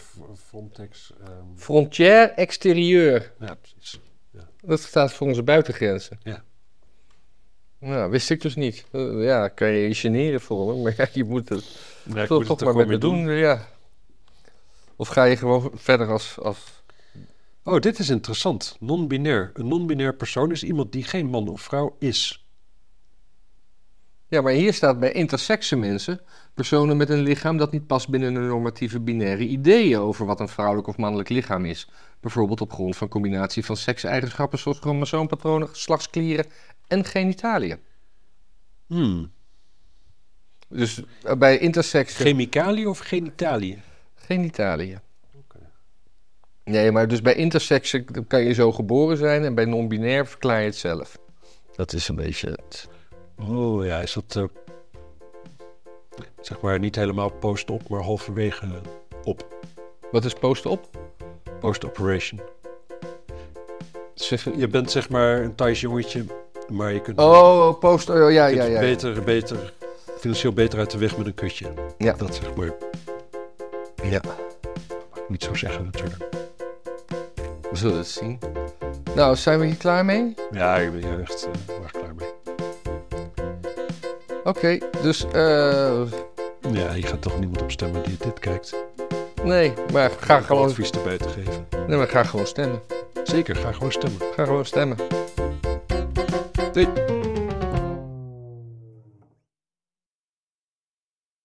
Frontex. 0.48 1.12
ehm, 1.24 1.30
Frontière 1.56 2.26
extérieur. 2.26 3.32
ja, 3.40 3.54
precies. 3.54 4.00
Dat 4.62 4.80
staat 4.80 5.12
voor 5.12 5.26
onze 5.26 5.42
buitengrenzen. 5.42 6.18
Ja. 6.22 6.42
Nou, 7.78 8.10
wist 8.10 8.30
ik 8.30 8.40
dus 8.40 8.54
niet. 8.56 8.84
Eh, 8.92 9.24
ja, 9.24 9.48
kan 9.48 9.68
je 9.68 9.88
je 9.88 9.94
generen 9.94 10.40
voor 10.40 10.76
maar 10.78 10.94
ja, 10.98 11.06
je 11.12 11.24
moet 11.24 11.48
het 11.48 11.64
Ja, 12.14 12.26
toch, 12.26 12.38
moet 12.38 12.46
toch 12.46 12.58
het 12.60 12.68
maar 12.68 12.68
er 12.68 12.76
met 12.76 12.88
me 12.88 12.98
doen. 12.98 13.24
mee 13.24 13.38
Ja. 13.38 13.66
Of 14.96 15.08
ga 15.08 15.24
je 15.24 15.36
gewoon 15.36 15.70
verder 15.74 16.08
als... 16.08 16.38
als... 16.42 16.77
Oh, 17.68 17.80
dit 17.80 17.98
is 17.98 18.08
interessant. 18.08 18.76
Non-binair. 18.80 19.50
Een 19.54 19.68
non-binair 19.68 20.14
persoon 20.14 20.50
is 20.50 20.64
iemand 20.64 20.92
die 20.92 21.04
geen 21.04 21.26
man 21.26 21.48
of 21.48 21.60
vrouw 21.60 21.96
is. 21.98 22.46
Ja, 24.28 24.40
maar 24.40 24.52
hier 24.52 24.74
staat 24.74 25.00
bij 25.00 25.12
intersexe 25.12 25.76
mensen... 25.76 26.20
personen 26.54 26.96
met 26.96 27.10
een 27.10 27.22
lichaam 27.22 27.56
dat 27.56 27.72
niet 27.72 27.86
past 27.86 28.08
binnen 28.08 28.34
de 28.34 28.40
normatieve 28.40 29.00
binaire 29.00 29.46
ideeën... 29.46 29.98
over 29.98 30.26
wat 30.26 30.40
een 30.40 30.48
vrouwelijk 30.48 30.86
of 30.86 30.96
mannelijk 30.96 31.28
lichaam 31.28 31.64
is. 31.64 31.88
Bijvoorbeeld 32.20 32.60
op 32.60 32.72
grond 32.72 32.96
van 32.96 33.08
combinatie 33.08 33.64
van 33.64 33.76
sekseigenschappen... 33.76 34.58
zoals 34.58 34.78
chromosoompatronen, 34.78 35.68
geslachtsklieren 35.68 36.46
en 36.86 37.04
genitaliën. 37.04 37.78
Hmm. 38.86 39.32
Dus 40.68 41.02
eh, 41.22 41.36
bij 41.36 41.58
intersexe... 41.58 42.22
Chemicaliën 42.22 42.86
of 42.86 42.98
genitaliën? 42.98 43.80
Genitaliën. 44.14 45.00
Nee, 46.68 46.92
maar 46.92 47.08
dus 47.08 47.22
bij 47.22 47.34
intersexe 47.34 48.04
kan 48.28 48.42
je 48.44 48.52
zo 48.52 48.72
geboren 48.72 49.16
zijn 49.16 49.44
en 49.44 49.54
bij 49.54 49.64
non-binair 49.64 50.26
verklaar 50.26 50.60
je 50.60 50.66
het 50.66 50.76
zelf. 50.76 51.18
Dat 51.76 51.92
is 51.92 52.08
een 52.08 52.14
beetje 52.14 52.48
het. 52.50 52.88
Oh 53.48 53.84
ja, 53.84 54.00
is 54.00 54.12
dat 54.12 54.36
eh, 54.36 54.44
zeg 56.40 56.60
maar 56.60 56.78
niet 56.78 56.94
helemaal 56.94 57.30
post-op, 57.30 57.88
maar 57.88 58.00
halverwege 58.00 58.66
op. 59.24 59.46
Wat 60.10 60.24
is 60.24 60.32
post-op? 60.32 60.88
Post-operation. 61.60 62.40
Je 64.56 64.68
bent 64.68 64.90
zeg 64.90 65.08
maar 65.08 65.42
een 65.42 65.54
Thais 65.54 65.80
jongetje, 65.80 66.24
maar 66.68 66.92
je 66.92 67.00
kunt, 67.00 67.18
Oh, 67.18 67.78
post. 67.78 68.10
Oh, 68.10 68.30
ja, 68.30 68.46
je 68.46 68.56
ja, 68.56 68.62
kunt 68.62 68.74
ja. 68.74 68.80
beter, 68.80 69.22
beter, 69.22 69.72
financieel 70.18 70.52
beter 70.52 70.78
uit 70.78 70.90
de 70.90 70.98
weg 70.98 71.16
met 71.16 71.26
een 71.26 71.34
kutje. 71.34 71.66
Ja. 71.98 72.12
Dat 72.12 72.34
zeg 72.34 72.54
maar. 72.54 72.74
Ja. 74.02 74.20
Mag 75.10 75.18
ik 75.18 75.28
niet 75.28 75.42
zo 75.42 75.54
zeggen 75.54 75.84
natuurlijk. 75.84 76.47
We 77.78 77.84
zullen 77.84 77.98
het 77.98 78.08
zien. 78.08 78.38
Nou, 79.14 79.36
zijn 79.36 79.58
we 79.58 79.66
hier 79.66 79.76
klaar 79.76 80.04
mee? 80.04 80.34
Ja, 80.50 80.76
ik 80.76 80.92
ben 80.92 81.00
hier 81.00 81.20
echt 81.20 81.48
erg 81.82 81.90
klaar 81.90 82.14
mee. 82.14 82.28
Oké, 84.44 84.78
dus 85.02 85.24
eh. 85.32 86.00
Ja, 86.70 86.92
je 86.92 87.02
gaat 87.02 87.22
toch 87.22 87.38
niemand 87.38 87.62
op 87.62 87.70
stemmen 87.70 88.02
die 88.02 88.16
dit 88.18 88.38
kijkt. 88.38 88.74
Nee, 89.42 89.72
maar 89.92 90.10
ga 90.20 90.40
gewoon, 90.40 90.68
advies 90.68 90.90
erbij 90.90 91.18
te 91.18 91.28
geven. 91.28 91.66
nee, 91.86 91.96
maar 91.98 92.08
ga 92.08 92.24
gewoon 92.24 92.46
stemmen. 92.46 92.80
Zeker, 93.24 93.56
ga 93.56 93.72
gewoon 93.72 93.92
stemmen. 93.92 94.20
Ga 94.36 94.44
gewoon 94.44 94.66
stemmen. 94.66 94.96
Doei. 96.72 97.17